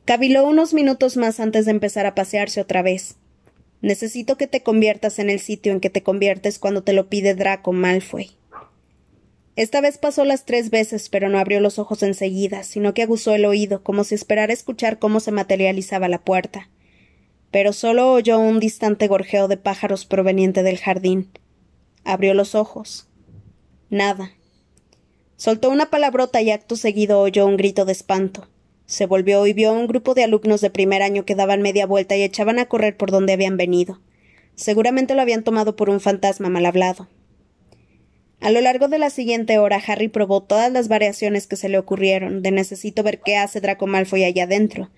Caviló 0.08 0.48
unos 0.48 0.74
minutos 0.74 1.18
más 1.18 1.42
antes 1.42 1.66
de 1.66 1.72
empezar 1.72 2.06
a 2.06 2.16
pasearse 2.16 2.62
otra 2.62 2.82
vez. 2.82 3.18
Necesito 3.82 4.38
que 4.38 4.48
te 4.48 4.64
conviertas 4.64 5.20
en 5.20 5.30
el 5.30 5.42
sitio 5.42 5.74
en 5.74 5.82
que 5.82 5.90
te 5.90 6.02
conviertes 6.02 6.60
cuando 6.60 6.82
te 6.82 6.94
lo 6.94 7.10
pide 7.10 7.36
Draco 7.36 7.74
Malfoy. 7.74 8.32
Esta 9.58 9.82
vez 9.82 9.98
pasó 9.98 10.24
las 10.24 10.46
tres 10.46 10.70
veces, 10.70 11.10
pero 11.10 11.28
no 11.28 11.40
abrió 11.40 11.60
los 11.60 11.78
ojos 11.78 12.04
enseguida, 12.04 12.64
sino 12.64 12.94
que 12.94 13.04
aguzó 13.04 13.36
el 13.36 13.44
oído, 13.44 13.84
como 13.84 14.06
si 14.06 14.16
esperara 14.16 14.54
escuchar 14.54 14.98
cómo 14.98 15.20
se 15.20 15.34
materializaba 15.34 16.08
la 16.08 16.24
puerta. 16.24 16.70
Pero 17.52 17.74
solo 17.74 18.14
oyó 18.14 18.40
un 18.40 18.62
distante 18.62 19.10
gorjeo 19.10 19.50
de 19.50 19.58
pájaros 19.58 20.06
proveniente 20.06 20.64
del 20.64 20.78
jardín. 20.78 21.32
Abrió 22.06 22.34
los 22.34 22.56
ojos. 22.56 23.10
Nada. 23.90 24.32
Soltó 25.36 25.70
una 25.70 25.90
palabrota 25.90 26.42
y 26.42 26.52
acto 26.52 26.78
seguido 26.78 27.20
oyó 27.20 27.46
un 27.46 27.58
grito 27.58 27.84
de 27.84 27.92
espanto. 27.92 28.48
Se 28.88 29.06
volvió 29.06 29.46
y 29.46 29.52
vio 29.52 29.70
a 29.70 29.74
un 29.74 29.86
grupo 29.86 30.14
de 30.14 30.24
alumnos 30.24 30.62
de 30.62 30.70
primer 30.70 31.02
año 31.02 31.26
que 31.26 31.36
daban 31.36 31.62
media 31.62 31.86
vuelta 31.86 32.16
y 32.16 32.24
echaban 32.24 32.58
a 32.58 32.68
correr 32.68 32.96
por 32.96 33.12
donde 33.12 33.34
habían 33.34 33.58
venido. 33.58 34.00
Seguramente 34.56 35.14
lo 35.14 35.22
habían 35.22 35.44
tomado 35.44 35.76
por 35.76 35.90
un 35.90 36.00
fantasma 36.00 36.48
mal 36.48 36.66
hablado. 36.66 37.10
A 38.40 38.50
lo 38.50 38.62
largo 38.62 38.88
de 38.88 38.98
la 38.98 39.10
siguiente 39.10 39.58
hora, 39.58 39.82
Harry 39.86 40.08
probó 40.08 40.42
todas 40.42 40.72
las 40.72 40.88
variaciones 40.88 41.48
que 41.48 41.58
se 41.58 41.68
le 41.68 41.78
ocurrieron, 41.78 42.42
de 42.42 42.52
necesito 42.52 43.04
ver 43.04 43.20
qué 43.20 43.36
hace 43.36 43.60
Draco 43.60 43.88
Malfoy 43.88 44.24
allá 44.24 44.46
adentro, 44.46 44.90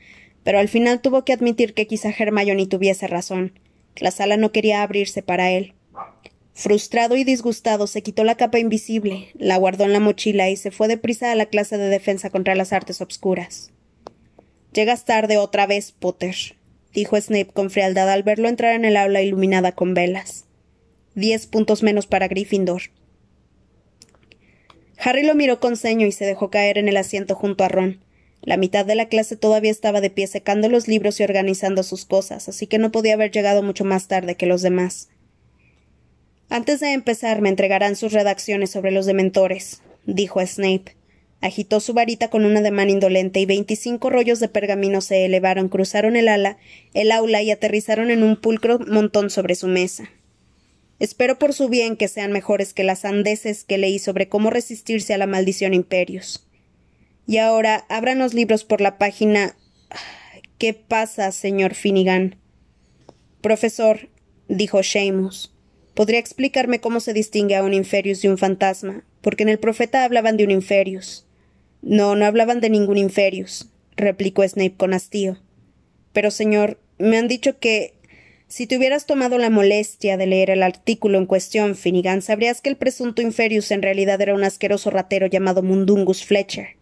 pero 0.43 0.59
al 0.59 0.67
final 0.67 1.01
tuvo 1.01 1.25
que 1.25 1.33
admitir 1.33 1.73
que 1.73 1.87
quizá 1.87 2.13
Hermione 2.15 2.67
tuviese 2.67 3.07
razón. 3.07 3.59
La 3.95 4.11
sala 4.11 4.37
no 4.37 4.51
quería 4.51 4.83
abrirse 4.83 5.23
para 5.23 5.49
él. 5.49 5.73
Frustrado 6.53 7.15
y 7.15 7.23
disgustado, 7.23 7.87
se 7.87 8.03
quitó 8.03 8.23
la 8.23 8.35
capa 8.35 8.59
invisible, 8.59 9.29
la 9.33 9.57
guardó 9.57 9.85
en 9.85 9.93
la 9.93 9.99
mochila 9.99 10.49
y 10.49 10.57
se 10.57 10.69
fue 10.69 10.87
deprisa 10.87 11.31
a 11.31 11.35
la 11.35 11.47
clase 11.47 11.79
de 11.79 11.89
defensa 11.89 12.29
contra 12.29 12.53
las 12.53 12.71
artes 12.71 13.01
obscuras. 13.01 13.71
Llegas 14.73 15.05
tarde 15.05 15.37
otra 15.37 15.65
vez, 15.65 15.91
Potter, 15.91 16.35
dijo 16.93 17.19
Snape 17.19 17.51
con 17.53 17.71
frialdad 17.71 18.09
al 18.09 18.23
verlo 18.23 18.47
entrar 18.47 18.75
en 18.75 18.85
el 18.85 18.97
aula 18.97 19.21
iluminada 19.21 19.71
con 19.71 19.93
velas. 19.93 20.45
Diez 21.15 21.47
puntos 21.47 21.81
menos 21.81 22.05
para 22.05 22.27
Gryffindor. 22.27 22.83
Harry 24.97 25.23
lo 25.23 25.33
miró 25.33 25.59
con 25.59 25.75
ceño 25.75 26.05
y 26.05 26.11
se 26.11 26.25
dejó 26.25 26.49
caer 26.49 26.77
en 26.77 26.87
el 26.87 26.97
asiento 26.97 27.33
junto 27.33 27.63
a 27.63 27.67
Ron. 27.67 27.99
La 28.41 28.57
mitad 28.57 28.85
de 28.85 28.95
la 28.95 29.07
clase 29.07 29.35
todavía 29.35 29.71
estaba 29.71 30.01
de 30.01 30.09
pie 30.09 30.27
secando 30.27 30.69
los 30.69 30.87
libros 30.87 31.19
y 31.19 31.23
organizando 31.23 31.83
sus 31.83 32.05
cosas, 32.05 32.47
así 32.47 32.67
que 32.67 32.77
no 32.77 32.91
podía 32.91 33.15
haber 33.15 33.31
llegado 33.31 33.63
mucho 33.63 33.85
más 33.85 34.07
tarde 34.07 34.35
que 34.35 34.45
los 34.45 34.61
demás. 34.61 35.09
Antes 36.49 36.79
de 36.79 36.93
empezar 36.93 37.41
me 37.41 37.49
entregarán 37.49 37.95
sus 37.95 38.13
redacciones 38.13 38.71
sobre 38.71 38.91
los 38.91 39.05
dementores, 39.05 39.81
dijo 40.05 40.45
Snape. 40.45 40.98
Agitó 41.41 41.79
su 41.79 41.93
varita 41.93 42.29
con 42.29 42.45
un 42.45 42.57
ademán 42.57 42.89
indolente 42.89 43.39
y 43.39 43.45
veinticinco 43.45 44.09
rollos 44.09 44.41
de 44.41 44.49
pergamino 44.49 44.99
se 44.99 45.23
elevaron, 45.23 45.69
cruzaron 45.69 46.17
el 46.17 46.27
ala, 46.27 46.57
el 46.93 47.11
aula 47.11 47.41
y 47.41 47.51
aterrizaron 47.51 48.11
en 48.11 48.23
un 48.23 48.35
pulcro 48.35 48.79
montón 48.79 49.29
sobre 49.29 49.55
su 49.55 49.67
mesa. 49.67 50.09
Espero 50.99 51.39
por 51.39 51.53
su 51.53 51.69
bien 51.69 51.95
que 51.95 52.09
sean 52.09 52.33
mejores 52.33 52.73
que 52.73 52.83
las 52.83 53.05
andeses 53.05 53.63
que 53.63 53.77
leí 53.77 53.99
sobre 53.99 54.27
cómo 54.27 54.49
resistirse 54.49 55.13
a 55.13 55.17
la 55.17 55.27
maldición 55.27 55.73
imperios. 55.73 56.45
Y 57.25 57.37
ahora 57.37 57.85
abran 57.87 58.19
los 58.19 58.33
libros 58.33 58.65
por 58.65 58.81
la 58.81 58.97
página. 58.97 59.55
¿Qué 60.57 60.73
pasa, 60.73 61.31
señor 61.31 61.73
Finnegan? 61.73 62.35
Profesor, 63.39 64.09
dijo 64.49 64.83
Seamus. 64.83 65.53
¿Podría 65.93 66.19
explicarme 66.19 66.81
cómo 66.81 66.99
se 66.99 67.13
distingue 67.13 67.55
a 67.55 67.63
un 67.63 67.73
Inferius 67.73 68.21
de 68.21 68.29
un 68.29 68.37
fantasma? 68.37 69.05
Porque 69.21 69.43
en 69.43 69.49
el 69.49 69.59
profeta 69.59 70.03
hablaban 70.03 70.35
de 70.35 70.43
un 70.43 70.51
Inferius. 70.51 71.25
No, 71.81 72.15
no 72.15 72.25
hablaban 72.25 72.61
de 72.61 72.69
ningún 72.69 72.97
Inferius, 72.97 73.69
replicó 73.95 74.47
Snape 74.47 74.75
con 74.75 74.93
hastío. 74.93 75.37
Pero, 76.13 76.31
señor, 76.31 76.79
me 76.97 77.17
han 77.17 77.27
dicho 77.27 77.59
que 77.59 77.93
si 78.47 78.65
te 78.65 78.77
hubieras 78.77 79.05
tomado 79.05 79.37
la 79.37 79.51
molestia 79.51 80.17
de 80.17 80.25
leer 80.25 80.49
el 80.49 80.63
artículo 80.63 81.19
en 81.19 81.27
cuestión, 81.27 81.75
Finnegan, 81.75 82.23
sabrías 82.23 82.61
que 82.61 82.69
el 82.69 82.77
presunto 82.77 83.21
Inferius 83.21 83.69
en 83.69 83.83
realidad 83.83 84.19
era 84.19 84.33
un 84.33 84.43
asqueroso 84.43 84.89
ratero 84.89 85.27
llamado 85.27 85.61
Mundungus 85.61 86.25
Fletcher. 86.25 86.77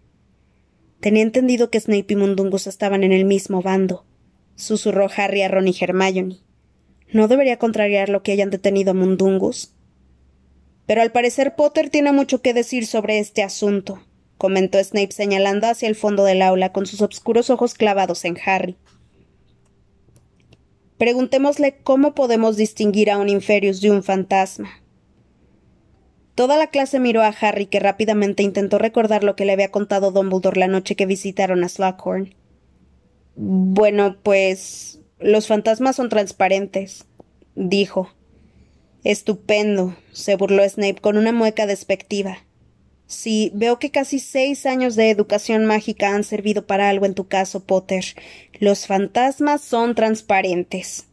Tenía 1.01 1.23
entendido 1.23 1.69
que 1.69 1.79
Snape 1.79 2.13
y 2.13 2.15
Mundungus 2.15 2.67
estaban 2.67 3.03
en 3.03 3.11
el 3.11 3.25
mismo 3.25 3.61
bando, 3.61 4.05
susurró 4.55 5.09
Harry 5.15 5.41
a 5.41 5.49
Ron 5.49 5.67
y 5.67 5.75
Hermione. 5.77 6.37
¿No 7.11 7.27
debería 7.27 7.59
contrariar 7.59 8.07
lo 8.07 8.23
que 8.23 8.31
hayan 8.31 8.49
detenido 8.49 8.91
a 8.91 8.93
Mundungus? 8.93 9.73
Pero 10.85 11.01
al 11.01 11.11
parecer 11.11 11.55
Potter 11.55 11.89
tiene 11.89 12.13
mucho 12.13 12.41
que 12.41 12.53
decir 12.53 12.87
sobre 12.87 13.19
este 13.19 13.43
asunto, 13.43 14.06
comentó 14.37 14.83
Snape 14.83 15.11
señalando 15.11 15.67
hacia 15.67 15.87
el 15.87 15.95
fondo 15.95 16.23
del 16.23 16.41
aula 16.41 16.71
con 16.71 16.85
sus 16.85 17.01
oscuros 17.01 17.49
ojos 17.49 17.73
clavados 17.73 18.25
en 18.25 18.37
Harry. 18.45 18.77
Preguntémosle 20.97 21.77
cómo 21.83 22.15
podemos 22.15 22.57
distinguir 22.57 23.11
a 23.11 23.17
un 23.17 23.29
Inferius 23.29 23.81
de 23.81 23.91
un 23.91 24.03
fantasma. 24.03 24.69
Toda 26.33 26.57
la 26.57 26.67
clase 26.67 26.99
miró 26.99 27.23
a 27.23 27.29
Harry, 27.29 27.65
que 27.65 27.79
rápidamente 27.79 28.43
intentó 28.43 28.77
recordar 28.77 29.23
lo 29.23 29.35
que 29.35 29.45
le 29.45 29.53
había 29.53 29.71
contado 29.71 30.11
Dumbledore 30.11 30.59
la 30.59 30.67
noche 30.67 30.95
que 30.95 31.07
visitaron 31.07 31.63
a 31.63 31.69
Slughorn. 31.69 32.35
Bueno, 33.35 34.17
pues 34.21 34.99
los 35.19 35.47
fantasmas 35.47 35.95
son 35.95 36.09
transparentes, 36.09 37.05
dijo. 37.55 38.09
Estupendo, 39.03 39.95
se 40.11 40.35
burló 40.35 40.67
Snape 40.67 41.01
con 41.01 41.17
una 41.17 41.31
mueca 41.31 41.65
despectiva. 41.65 42.39
Sí, 43.07 43.51
veo 43.55 43.79
que 43.79 43.89
casi 43.89 44.19
seis 44.19 44.65
años 44.65 44.95
de 44.95 45.09
educación 45.09 45.65
mágica 45.65 46.13
han 46.13 46.23
servido 46.23 46.67
para 46.67 46.89
algo 46.89 47.05
en 47.05 47.13
tu 47.13 47.27
caso, 47.27 47.63
Potter. 47.63 48.03
Los 48.59 48.85
fantasmas 48.85 49.61
son 49.61 49.95
transparentes. 49.95 51.05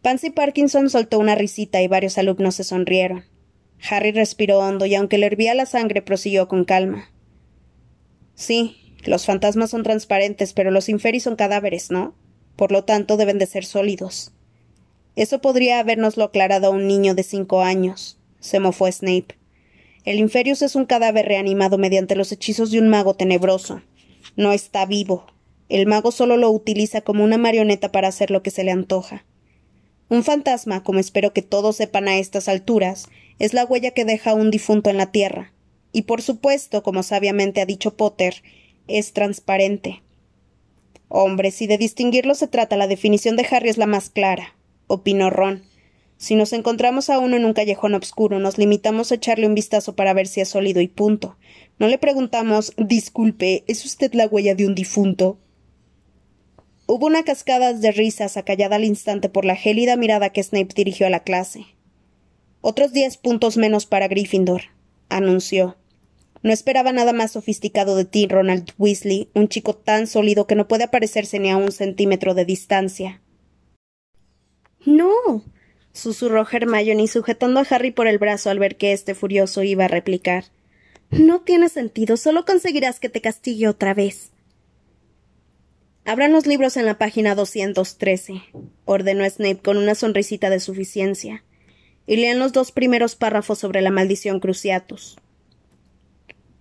Pansy 0.00 0.30
Parkinson 0.30 0.88
soltó 0.88 1.18
una 1.18 1.34
risita 1.34 1.82
y 1.82 1.88
varios 1.88 2.16
alumnos 2.16 2.54
se 2.54 2.64
sonrieron. 2.64 3.24
Harry 3.90 4.12
respiró 4.12 4.60
hondo 4.60 4.86
y 4.86 4.94
aunque 4.94 5.18
le 5.18 5.26
hervía 5.26 5.54
la 5.54 5.66
sangre 5.66 6.00
prosiguió 6.00 6.48
con 6.48 6.64
calma. 6.64 7.10
Sí, 8.34 8.94
los 9.04 9.26
fantasmas 9.26 9.70
son 9.70 9.82
transparentes, 9.82 10.52
pero 10.52 10.70
los 10.70 10.88
inferis 10.88 11.24
son 11.24 11.36
cadáveres, 11.36 11.90
¿no? 11.90 12.14
por 12.56 12.72
lo 12.72 12.84
tanto 12.84 13.16
deben 13.16 13.38
de 13.38 13.46
ser 13.46 13.64
sólidos. 13.64 14.32
Eso 15.14 15.40
podría 15.40 15.78
habernoslo 15.78 16.24
aclarado 16.24 16.66
a 16.66 16.70
un 16.70 16.86
niño 16.86 17.14
de 17.14 17.22
cinco 17.22 17.62
años, 17.62 18.18
se 18.40 18.60
mofó 18.60 18.90
Snape. 18.90 19.38
El 20.06 20.20
Inferius 20.20 20.62
es 20.62 20.76
un 20.76 20.86
cadáver 20.86 21.26
reanimado 21.26 21.78
mediante 21.78 22.14
los 22.14 22.30
hechizos 22.30 22.70
de 22.70 22.78
un 22.78 22.88
mago 22.88 23.14
tenebroso. 23.14 23.82
No 24.36 24.52
está 24.52 24.86
vivo. 24.86 25.26
El 25.68 25.88
mago 25.88 26.12
solo 26.12 26.36
lo 26.36 26.48
utiliza 26.48 27.00
como 27.00 27.24
una 27.24 27.38
marioneta 27.38 27.90
para 27.90 28.06
hacer 28.06 28.30
lo 28.30 28.40
que 28.40 28.52
se 28.52 28.62
le 28.62 28.70
antoja. 28.70 29.24
Un 30.08 30.22
fantasma, 30.22 30.84
como 30.84 31.00
espero 31.00 31.32
que 31.32 31.42
todos 31.42 31.74
sepan 31.74 32.06
a 32.06 32.18
estas 32.18 32.48
alturas, 32.48 33.08
es 33.40 33.52
la 33.52 33.64
huella 33.64 33.90
que 33.90 34.04
deja 34.04 34.32
un 34.32 34.52
difunto 34.52 34.90
en 34.90 34.96
la 34.96 35.10
tierra. 35.10 35.52
Y 35.90 36.02
por 36.02 36.22
supuesto, 36.22 36.84
como 36.84 37.02
sabiamente 37.02 37.60
ha 37.60 37.66
dicho 37.66 37.96
Potter, 37.96 38.44
es 38.86 39.12
transparente. 39.12 40.04
Hombre, 41.08 41.50
si 41.50 41.66
de 41.66 41.78
distinguirlo 41.78 42.36
se 42.36 42.46
trata, 42.46 42.76
la 42.76 42.86
definición 42.86 43.34
de 43.34 43.46
Harry 43.50 43.70
es 43.70 43.76
la 43.76 43.86
más 43.86 44.10
clara, 44.10 44.54
opinó 44.86 45.30
Ron. 45.30 45.64
Si 46.18 46.34
nos 46.34 46.52
encontramos 46.52 47.10
a 47.10 47.18
uno 47.18 47.36
en 47.36 47.44
un 47.44 47.52
callejón 47.52 47.94
oscuro, 47.94 48.38
nos 48.38 48.56
limitamos 48.56 49.12
a 49.12 49.16
echarle 49.16 49.46
un 49.46 49.54
vistazo 49.54 49.94
para 49.94 50.14
ver 50.14 50.26
si 50.26 50.40
es 50.40 50.48
sólido 50.48 50.80
y 50.80 50.88
punto. 50.88 51.36
No 51.78 51.88
le 51.88 51.98
preguntamos 51.98 52.72
Disculpe, 52.78 53.64
¿es 53.66 53.84
usted 53.84 54.14
la 54.14 54.26
huella 54.26 54.54
de 54.54 54.66
un 54.66 54.74
difunto? 54.74 55.38
Hubo 56.86 57.06
una 57.06 57.24
cascada 57.24 57.74
de 57.74 57.92
risas 57.92 58.36
acallada 58.36 58.76
al 58.76 58.84
instante 58.84 59.28
por 59.28 59.44
la 59.44 59.56
gélida 59.56 59.96
mirada 59.96 60.30
que 60.30 60.42
Snape 60.42 60.72
dirigió 60.74 61.06
a 61.06 61.10
la 61.10 61.20
clase. 61.20 61.66
Otros 62.60 62.92
diez 62.92 63.16
puntos 63.16 63.56
menos 63.56 63.86
para 63.86 64.08
Gryffindor, 64.08 64.62
anunció. 65.08 65.76
No 66.42 66.52
esperaba 66.52 66.92
nada 66.92 67.12
más 67.12 67.32
sofisticado 67.32 67.96
de 67.96 68.04
ti, 68.04 68.26
Ronald 68.28 68.70
Weasley, 68.78 69.28
un 69.34 69.48
chico 69.48 69.74
tan 69.74 70.06
sólido 70.06 70.46
que 70.46 70.54
no 70.54 70.68
puede 70.68 70.84
aparecerse 70.84 71.40
ni 71.40 71.50
a 71.50 71.56
un 71.56 71.72
centímetro 71.72 72.34
de 72.34 72.44
distancia. 72.44 73.20
No. 74.84 75.42
Susurró 75.96 76.46
Hermione 76.50 77.08
sujetando 77.08 77.60
a 77.60 77.66
Harry 77.68 77.90
por 77.90 78.06
el 78.06 78.18
brazo 78.18 78.50
al 78.50 78.58
ver 78.58 78.76
que 78.76 78.92
este 78.92 79.14
furioso 79.14 79.62
iba 79.62 79.86
a 79.86 79.88
replicar. 79.88 80.44
No 81.10 81.40
tiene 81.40 81.68
sentido, 81.68 82.16
solo 82.16 82.44
conseguirás 82.44 83.00
que 83.00 83.08
te 83.08 83.20
castigue 83.20 83.68
otra 83.68 83.94
vez. 83.94 84.30
Abran 86.04 86.32
los 86.32 86.46
libros 86.46 86.76
en 86.76 86.86
la 86.86 86.98
página 86.98 87.34
213, 87.34 88.42
ordenó 88.84 89.28
Snape 89.28 89.58
con 89.58 89.76
una 89.76 89.96
sonrisita 89.96 90.50
de 90.50 90.60
suficiencia, 90.60 91.42
y 92.06 92.16
lean 92.16 92.38
los 92.38 92.52
dos 92.52 92.70
primeros 92.70 93.16
párrafos 93.16 93.58
sobre 93.58 93.80
la 93.80 93.90
maldición 93.90 94.38
Cruciatus. 94.38 95.16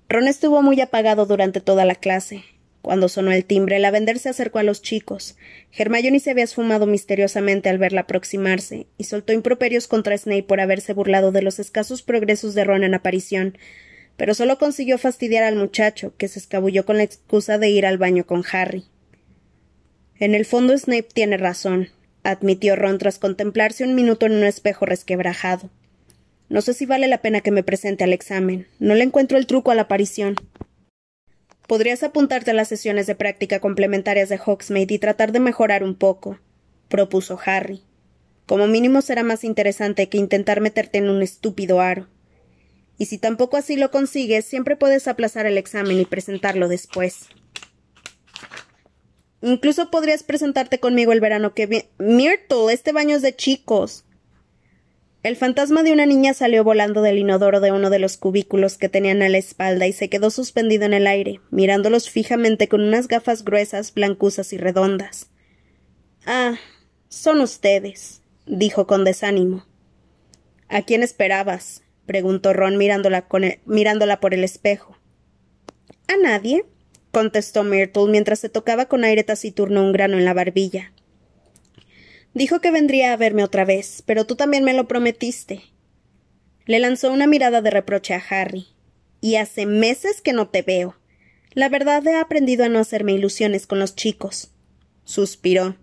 Ron 0.09 0.27
estuvo 0.27 0.61
muy 0.61 0.81
apagado 0.81 1.25
durante 1.25 1.61
toda 1.61 1.85
la 1.85 1.95
clase. 1.95 2.43
Cuando 2.85 3.09
sonó 3.09 3.31
el 3.31 3.45
timbre, 3.45 3.79
la 3.79 3.89
vender 3.89 4.19
se 4.19 4.29
acercó 4.29 4.59
a 4.59 4.63
los 4.63 4.83
chicos. 4.83 5.37
Hermione 5.75 6.19
se 6.19 6.29
había 6.29 6.43
esfumado 6.43 6.85
misteriosamente 6.85 7.67
al 7.67 7.79
verla 7.79 8.01
aproximarse, 8.01 8.85
y 8.99 9.05
soltó 9.05 9.33
improperios 9.33 9.87
contra 9.87 10.15
Snape 10.15 10.43
por 10.43 10.59
haberse 10.59 10.93
burlado 10.93 11.31
de 11.31 11.41
los 11.41 11.57
escasos 11.57 12.03
progresos 12.03 12.53
de 12.53 12.63
Ron 12.63 12.83
en 12.83 12.93
aparición, 12.93 13.57
pero 14.17 14.35
solo 14.35 14.59
consiguió 14.59 14.99
fastidiar 14.99 15.43
al 15.45 15.55
muchacho, 15.55 16.13
que 16.15 16.27
se 16.27 16.37
escabulló 16.37 16.85
con 16.85 16.97
la 16.97 17.03
excusa 17.03 17.57
de 17.57 17.69
ir 17.69 17.87
al 17.87 17.97
baño 17.97 18.27
con 18.27 18.43
Harry. 18.51 18.85
En 20.19 20.35
el 20.35 20.45
fondo 20.45 20.77
Snape 20.77 21.07
tiene 21.11 21.37
razón, 21.37 21.89
admitió 22.21 22.75
Ron 22.75 22.99
tras 22.99 23.17
contemplarse 23.17 23.83
un 23.83 23.95
minuto 23.95 24.27
en 24.27 24.33
un 24.33 24.43
espejo 24.43 24.85
resquebrajado. 24.85 25.71
No 26.49 26.61
sé 26.61 26.75
si 26.75 26.85
vale 26.85 27.07
la 27.07 27.23
pena 27.23 27.41
que 27.41 27.49
me 27.49 27.63
presente 27.63 28.03
al 28.03 28.13
examen. 28.13 28.67
No 28.77 28.93
le 28.93 29.05
encuentro 29.05 29.39
el 29.39 29.47
truco 29.47 29.71
a 29.71 29.75
la 29.75 29.81
aparición. 29.81 30.35
Podrías 31.67 32.04
apuntarte 32.04 32.51
a 32.51 32.54
las 32.54 32.67
sesiones 32.67 33.08
de 33.08 33.15
práctica 33.15 33.60
complementarias 33.60 34.30
de 34.30 34.39
Hogsmeade 34.43 34.93
y 34.93 34.99
tratar 34.99 35.32
de 35.32 35.39
mejorar 35.39 35.84
un 35.84 35.95
poco, 35.95 36.39
propuso 36.89 37.39
Harry. 37.45 37.82
Como 38.45 38.67
mínimo 38.67 39.01
será 39.01 39.23
más 39.23 39.43
interesante 39.43 40.08
que 40.08 40.19
intentar 40.19 40.62
meterte 40.62 40.99
en 40.99 41.10
un 41.10 41.23
estúpido 41.23 41.82
aro. 41.82 42.08
Y 42.97 43.08
si 43.08 43.17
tampoco 43.17 43.58
así 43.58 43.75
lo 43.75 43.89
consigues, 43.89 44.45
siempre 44.45 44.75
puedes 44.75 45.08
aplazar 45.08 45.47
el 45.47 45.58
examen 45.58 45.99
y 45.99 46.06
presentarlo 46.06 46.67
después. 46.67 47.28
Incluso 49.41 49.91
podrías 49.91 50.23
presentarte 50.23 50.80
conmigo 50.80 51.12
el 51.12 51.19
verano 51.19 51.54
que 51.54 51.65
viene. 51.65 51.89
Myrtle, 51.97 52.71
este 52.71 52.91
baño 52.91 53.15
es 53.15 53.21
de 53.21 53.36
chicos. 53.36 54.06
El 55.25 55.38
fantasma 55.38 55.81
de 55.81 55.91
una 55.91 56.05
niña 56.05 56.35
salió 56.35 56.63
volando 56.63 57.01
del 57.01 57.17
inodoro 57.17 57.59
de 57.59 57.71
uno 57.71 57.89
de 57.89 57.97
los 57.97 58.15
cubículos 58.15 58.77
que 58.77 58.89
tenían 58.89 59.23
a 59.23 59.29
la 59.29 59.39
espalda 59.39 59.88
y 59.88 59.91
se 59.91 60.07
quedó 60.07 60.29
suspendido 60.29 60.85
en 60.85 60.93
el 60.93 61.07
aire, 61.07 61.41
mirándolos 61.49 62.11
fijamente 62.11 62.67
con 62.67 62.81
unas 62.81 63.07
gafas 63.07 63.43
gruesas, 63.43 63.91
blancuzas 63.95 64.53
y 64.53 64.59
redondas. 64.59 65.31
Ah, 66.27 66.59
son 67.09 67.41
ustedes, 67.41 68.21
dijo 68.45 68.85
con 68.85 69.03
desánimo. 69.03 69.65
¿A 70.69 70.83
quién 70.83 71.01
esperabas? 71.01 71.81
preguntó 72.05 72.53
Ron 72.53 72.77
mirándola, 72.77 73.25
mirándola 73.65 74.19
por 74.19 74.35
el 74.35 74.43
espejo. 74.43 74.95
A 76.07 76.17
nadie, 76.21 76.65
contestó 77.09 77.63
Myrtle 77.63 78.11
mientras 78.11 78.38
se 78.38 78.49
tocaba 78.49 78.85
con 78.85 79.03
aire 79.03 79.23
taciturno 79.23 79.81
un 79.81 79.91
grano 79.91 80.19
en 80.19 80.25
la 80.25 80.35
barbilla. 80.35 80.93
Dijo 82.35 82.59
que 82.59 82.69
vendría 82.69 83.13
a 83.13 83.17
verme 83.17 83.45
otra 83.45 83.63
vez, 83.63 84.03
pero 84.05 84.25
tú 84.25 84.35
también 84.35 84.65
me 84.65 84.73
lo 84.73 84.89
prometiste. 84.89 85.63
Le 86.65 86.79
lanzó 86.79 87.11
una 87.13 87.27
mirada 87.27 87.61
de 87.61 87.71
reproche 87.71 88.13
a 88.13 88.21
Harry. 88.29 88.67
Y 89.21 89.37
hace 89.37 89.65
meses 89.65 90.21
que 90.21 90.33
no 90.33 90.49
te 90.49 90.61
veo. 90.61 90.97
La 91.53 91.69
verdad 91.69 92.05
he 92.05 92.15
aprendido 92.15 92.65
a 92.65 92.69
no 92.69 92.79
hacerme 92.79 93.13
ilusiones 93.13 93.65
con 93.65 93.79
los 93.79 93.95
chicos. 93.95 94.51
Suspiró. 95.05 95.77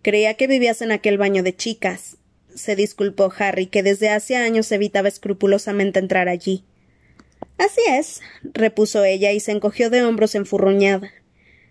Creía 0.00 0.32
que 0.34 0.46
vivías 0.46 0.80
en 0.80 0.92
aquel 0.92 1.18
baño 1.18 1.42
de 1.42 1.54
chicas. 1.54 2.16
Se 2.54 2.74
disculpó 2.74 3.30
Harry, 3.38 3.66
que 3.66 3.82
desde 3.82 4.08
hace 4.08 4.34
años 4.34 4.72
evitaba 4.72 5.08
escrupulosamente 5.08 5.98
entrar 5.98 6.30
allí. 6.30 6.64
Así 7.58 7.82
es, 7.86 8.22
repuso 8.42 9.04
ella 9.04 9.32
y 9.32 9.40
se 9.40 9.52
encogió 9.52 9.90
de 9.90 10.02
hombros 10.02 10.34
enfurruñada. 10.34 11.10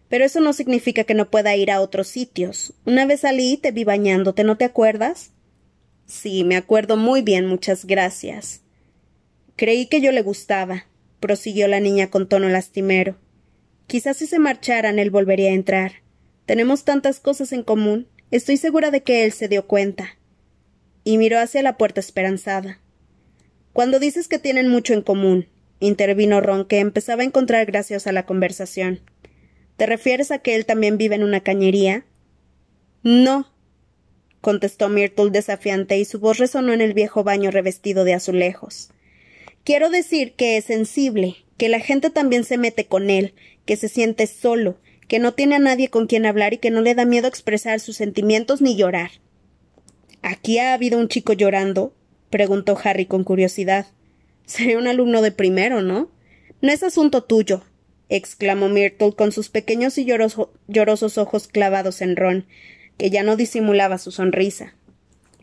Pero 0.10 0.26
eso 0.26 0.40
no 0.40 0.54
significa 0.54 1.04
que 1.04 1.14
no 1.14 1.30
pueda 1.30 1.56
ir 1.56 1.72
a 1.72 1.82
otros 1.82 2.08
sitios. 2.08 2.74
Una 2.86 3.06
vez 3.06 3.22
salí 3.22 3.54
y 3.54 3.58
te 3.58 3.72
vi 3.72 3.84
bañándote, 3.84 4.44
¿no 4.44 4.58
te 4.58 4.66
acuerdas? 4.66 5.32
Sí, 6.06 6.44
me 6.44 6.56
acuerdo 6.56 6.98
muy 6.98 7.22
bien, 7.22 7.48
muchas 7.48 7.86
gracias. 7.86 8.62
Creí 9.56 9.88
que 9.88 10.02
yo 10.02 10.12
le 10.12 10.22
gustaba, 10.22 10.86
prosiguió 11.20 11.68
la 11.68 11.80
niña 11.80 12.10
con 12.12 12.28
tono 12.28 12.50
lastimero. 12.50 13.18
Quizás 13.88 14.18
si 14.18 14.28
se 14.28 14.40
marcharan 14.40 15.00
él 15.00 15.10
volvería 15.10 15.50
a 15.50 15.54
entrar. 15.54 15.94
Tenemos 16.46 16.84
tantas 16.84 17.20
cosas 17.20 17.52
en 17.54 17.64
común. 17.64 18.08
Estoy 18.32 18.58
segura 18.58 18.92
de 18.92 19.02
que 19.02 19.26
él 19.26 19.32
se 19.32 19.48
dio 19.48 19.66
cuenta. 19.66 20.18
Y 21.04 21.18
miró 21.18 21.40
hacia 21.40 21.64
la 21.64 21.78
puerta 21.78 22.00
esperanzada. 22.00 22.80
Cuando 23.74 24.00
dices 24.00 24.28
que 24.28 24.40
tienen 24.40 24.70
mucho 24.70 24.94
en 24.94 25.02
común, 25.02 25.48
intervino 25.80 26.42
Ron, 26.42 26.66
que 26.66 26.80
empezaba 26.80 27.22
a 27.24 27.26
encontrar 27.26 27.66
graciosa 27.66 28.12
la 28.12 28.26
conversación. 28.26 29.02
¿Te 29.78 29.86
refieres 29.86 30.32
a 30.32 30.40
que 30.40 30.56
él 30.56 30.66
también 30.66 30.98
vive 30.98 31.16
en 31.16 31.24
una 31.24 31.42
cañería? 31.42 32.06
No, 33.04 33.52
contestó 34.42 34.90
Myrtle 34.90 35.32
desafiante 35.32 35.98
y 35.98 36.06
su 36.06 36.20
voz 36.20 36.38
resonó 36.38 36.74
en 36.74 36.82
el 36.82 36.94
viejo 36.94 37.24
baño 37.24 37.52
revestido 37.52 38.04
de 38.04 38.14
azulejos. 38.14 38.90
Quiero 39.64 39.90
decir 39.90 40.34
que 40.34 40.58
es 40.58 40.66
sensible, 40.66 41.38
que 41.58 41.70
la 41.70 41.80
gente 41.80 42.10
también 42.10 42.44
se 42.44 42.58
mete 42.58 42.86
con 42.86 43.10
él, 43.10 43.34
que 43.66 43.76
se 43.76 43.90
siente 43.90 44.28
solo, 44.28 44.78
que 45.08 45.20
no 45.20 45.34
tiene 45.34 45.56
a 45.56 45.60
nadie 45.60 45.90
con 45.90 46.08
quien 46.08 46.26
hablar 46.26 46.54
y 46.54 46.58
que 46.58 46.72
no 46.72 46.82
le 46.82 46.96
da 46.96 47.06
miedo 47.06 47.28
expresar 47.28 47.80
sus 47.80 47.98
sentimientos 47.98 48.62
ni 48.62 48.76
llorar. 48.76 49.12
¿Aquí 50.22 50.58
ha 50.60 50.74
habido 50.74 51.00
un 51.00 51.08
chico 51.08 51.34
llorando? 51.34 51.94
preguntó 52.30 52.78
Harry 52.84 53.06
con 53.06 53.24
curiosidad. 53.24 53.88
Sería 54.46 54.78
un 54.78 54.88
alumno 54.88 55.22
de 55.22 55.32
primero, 55.32 55.82
¿no? 55.82 56.10
No 56.62 56.72
es 56.72 56.84
asunto 56.84 57.24
tuyo, 57.24 57.64
exclamó 58.10 58.70
Myrtle 58.70 59.14
con 59.14 59.32
sus 59.32 59.50
pequeños 59.50 59.98
y 59.98 60.06
llorosos 60.06 61.18
ojos 61.18 61.48
clavados 61.48 62.02
en 62.02 62.16
Ron, 62.16 62.46
que 62.98 63.10
ya 63.10 63.24
no 63.24 63.36
disimulaba 63.36 63.98
su 63.98 64.12
sonrisa. 64.12 64.76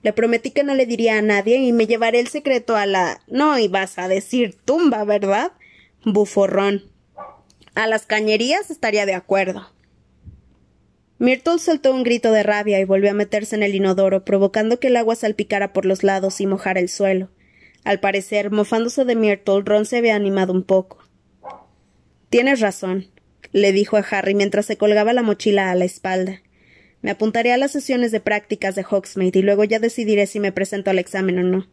Le 0.03 0.13
prometí 0.13 0.51
que 0.51 0.65
no 0.65 0.75
le 0.75 0.87
diría 0.87 1.19
a 1.19 1.23
nadie 1.23 1.59
y 1.59 1.73
me 1.73 1.87
llevaré 1.87 2.19
el 2.19 2.29
secreto 2.29 2.77
a 2.77 2.87
la. 2.87 3.21
No 3.29 3.59
ibas 3.59 3.99
a 3.99 4.09
decir 4.09 4.57
tumba, 4.65 5.05
¿verdad? 5.05 5.53
bufó 6.05 6.47
Ron. 6.47 6.83
A 7.75 7.87
las 7.87 8.05
cañerías 8.05 8.71
estaría 8.71 9.07
de 9.07 9.15
acuerdo. 9.15 9.71
Myrtle 11.19 11.61
soltó 11.61 11.93
un 11.93 12.03
grito 12.03 12.33
de 12.33 12.43
rabia 12.43 12.81
y 12.81 12.85
volvió 12.85 13.11
a 13.11 13.15
meterse 13.15 13.55
en 13.55 13.63
el 13.63 13.77
inodoro, 13.77 14.25
provocando 14.25 14.81
que 14.81 14.89
el 14.89 14.97
agua 14.97 15.15
salpicara 15.15 15.73
por 15.73 15.87
los 15.87 16.03
lados 16.03 16.41
y 16.41 16.47
mojara 16.47 16.81
el 16.81 16.89
suelo. 16.89 17.31
Al 17.85 18.01
parecer, 18.01 18.51
mofándose 18.51 19.05
de 19.05 19.15
Myrtle, 19.15 19.63
Ron 19.65 19.87
se 19.87 19.99
había 19.99 20.17
animado 20.17 20.53
un 20.53 20.65
poco. 20.65 21.02
Tienes 22.33 22.61
razón, 22.61 23.09
le 23.53 23.73
dijo 23.73 23.99
a 23.99 24.07
Harry 24.11 24.35
mientras 24.35 24.65
se 24.65 24.79
colgaba 24.79 25.13
la 25.13 25.21
mochila 25.21 25.71
a 25.71 25.75
la 25.75 25.85
espalda. 25.85 26.41
Me 27.03 27.11
apuntaré 27.11 27.53
a 27.53 27.59
las 27.59 27.73
sesiones 27.73 28.11
de 28.11 28.21
prácticas 28.21 28.75
de 28.75 28.87
Hogsmeade 28.89 29.41
y 29.41 29.43
luego 29.43 29.65
ya 29.65 29.79
decidiré 29.79 30.27
si 30.27 30.41
me 30.41 30.51
presento 30.51 30.89
al 30.89 30.99
examen 30.99 31.41
o 31.41 31.43
no. 31.43 31.69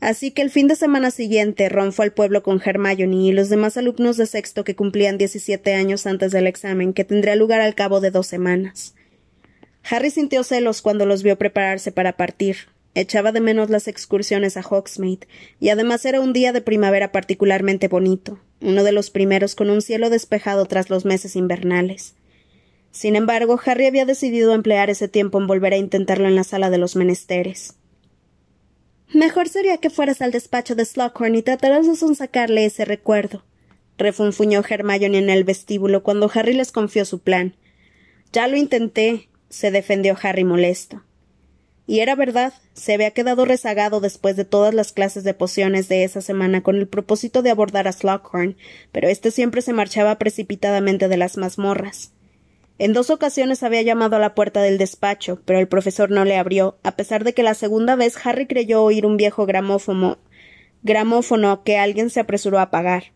Así 0.00 0.32
que 0.32 0.42
el 0.42 0.50
fin 0.50 0.66
de 0.66 0.74
semana 0.74 1.12
siguiente 1.12 1.68
Ron 1.68 1.92
al 1.96 2.12
pueblo 2.12 2.42
con 2.42 2.60
Hermione 2.60 3.28
y 3.28 3.30
los 3.30 3.50
demás 3.50 3.76
alumnos 3.76 4.16
de 4.16 4.26
sexto 4.26 4.64
que 4.64 4.74
cumplían 4.74 5.16
diecisiete 5.16 5.74
años 5.74 6.08
antes 6.08 6.32
del 6.32 6.48
examen, 6.48 6.92
que 6.92 7.04
tendría 7.04 7.36
lugar 7.36 7.60
al 7.60 7.76
cabo 7.76 8.00
de 8.00 8.10
dos 8.10 8.26
semanas. 8.26 8.96
Harry 9.88 10.10
sintió 10.10 10.42
celos 10.42 10.82
cuando 10.82 11.06
los 11.06 11.22
vio 11.22 11.38
prepararse 11.38 11.92
para 11.92 12.16
partir, 12.16 12.56
Echaba 12.96 13.32
de 13.32 13.40
menos 13.40 13.70
las 13.70 13.88
excursiones 13.88 14.56
a 14.56 14.62
Hogsmeade, 14.62 15.26
y 15.58 15.70
además 15.70 16.04
era 16.04 16.20
un 16.20 16.32
día 16.32 16.52
de 16.52 16.60
primavera 16.60 17.10
particularmente 17.10 17.88
bonito, 17.88 18.38
uno 18.64 18.82
de 18.82 18.92
los 18.92 19.10
primeros 19.10 19.54
con 19.54 19.70
un 19.70 19.82
cielo 19.82 20.10
despejado 20.10 20.66
tras 20.66 20.90
los 20.90 21.04
meses 21.04 21.36
invernales. 21.36 22.14
Sin 22.90 23.16
embargo, 23.16 23.60
Harry 23.64 23.86
había 23.86 24.06
decidido 24.06 24.54
emplear 24.54 24.88
ese 24.88 25.08
tiempo 25.08 25.38
en 25.38 25.46
volver 25.46 25.72
a 25.72 25.76
intentarlo 25.76 26.26
en 26.26 26.34
la 26.34 26.44
sala 26.44 26.70
de 26.70 26.78
los 26.78 26.96
menesteres. 26.96 27.74
Mejor 29.12 29.48
sería 29.48 29.78
que 29.78 29.90
fueras 29.90 30.22
al 30.22 30.32
despacho 30.32 30.74
de 30.74 30.84
Slughorn 30.84 31.34
y 31.34 31.42
trataras 31.42 31.86
de 31.86 31.94
sonsacarle 31.94 32.64
ese 32.64 32.84
recuerdo, 32.84 33.44
refunfuñó 33.98 34.62
Hermione 34.68 35.18
en 35.18 35.30
el 35.30 35.44
vestíbulo 35.44 36.02
cuando 36.02 36.30
Harry 36.32 36.54
les 36.54 36.72
confió 36.72 37.04
su 37.04 37.20
plan. 37.20 37.54
Ya 38.32 38.48
lo 38.48 38.56
intenté, 38.56 39.28
se 39.50 39.70
defendió 39.70 40.16
Harry 40.20 40.44
molesto. 40.44 41.02
Y 41.86 42.00
era 42.00 42.14
verdad, 42.14 42.54
se 42.72 42.94
había 42.94 43.10
quedado 43.10 43.44
rezagado 43.44 44.00
después 44.00 44.36
de 44.36 44.46
todas 44.46 44.72
las 44.72 44.92
clases 44.92 45.22
de 45.22 45.34
pociones 45.34 45.88
de 45.88 46.04
esa 46.04 46.22
semana 46.22 46.62
con 46.62 46.76
el 46.76 46.88
propósito 46.88 47.42
de 47.42 47.50
abordar 47.50 47.86
a 47.88 47.92
Slughorn, 47.92 48.56
pero 48.90 49.08
éste 49.08 49.30
siempre 49.30 49.60
se 49.60 49.74
marchaba 49.74 50.18
precipitadamente 50.18 51.08
de 51.08 51.16
las 51.18 51.36
mazmorras. 51.36 52.12
En 52.78 52.92
dos 52.92 53.10
ocasiones 53.10 53.62
había 53.62 53.82
llamado 53.82 54.16
a 54.16 54.18
la 54.18 54.34
puerta 54.34 54.62
del 54.62 54.78
despacho, 54.78 55.40
pero 55.44 55.60
el 55.60 55.68
profesor 55.68 56.10
no 56.10 56.24
le 56.24 56.36
abrió, 56.36 56.78
a 56.82 56.96
pesar 56.96 57.22
de 57.22 57.34
que 57.34 57.42
la 57.42 57.54
segunda 57.54 57.96
vez 57.96 58.16
Harry 58.24 58.46
creyó 58.46 58.82
oír 58.82 59.06
un 59.06 59.16
viejo 59.16 59.46
gramófono, 59.46 60.18
gramófono 60.82 61.62
que 61.62 61.76
alguien 61.76 62.10
se 62.10 62.20
apresuró 62.20 62.58
a 62.58 62.62
apagar. 62.62 63.12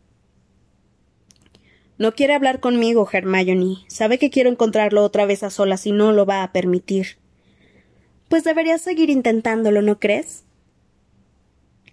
No 1.96 2.12
quiere 2.12 2.34
hablar 2.34 2.60
conmigo, 2.60 3.08
Hermione. 3.10 3.78
Sabe 3.88 4.18
que 4.18 4.30
quiero 4.30 4.48
encontrarlo 4.48 5.02
otra 5.02 5.26
vez 5.26 5.42
a 5.42 5.50
solas 5.50 5.84
y 5.86 5.92
no 5.92 6.12
lo 6.12 6.26
va 6.26 6.44
a 6.44 6.52
permitir. 6.52 7.18
Pues 8.28 8.44
deberías 8.44 8.82
seguir 8.82 9.10
intentándolo, 9.10 9.82
¿no 9.82 9.98
crees? 9.98 10.44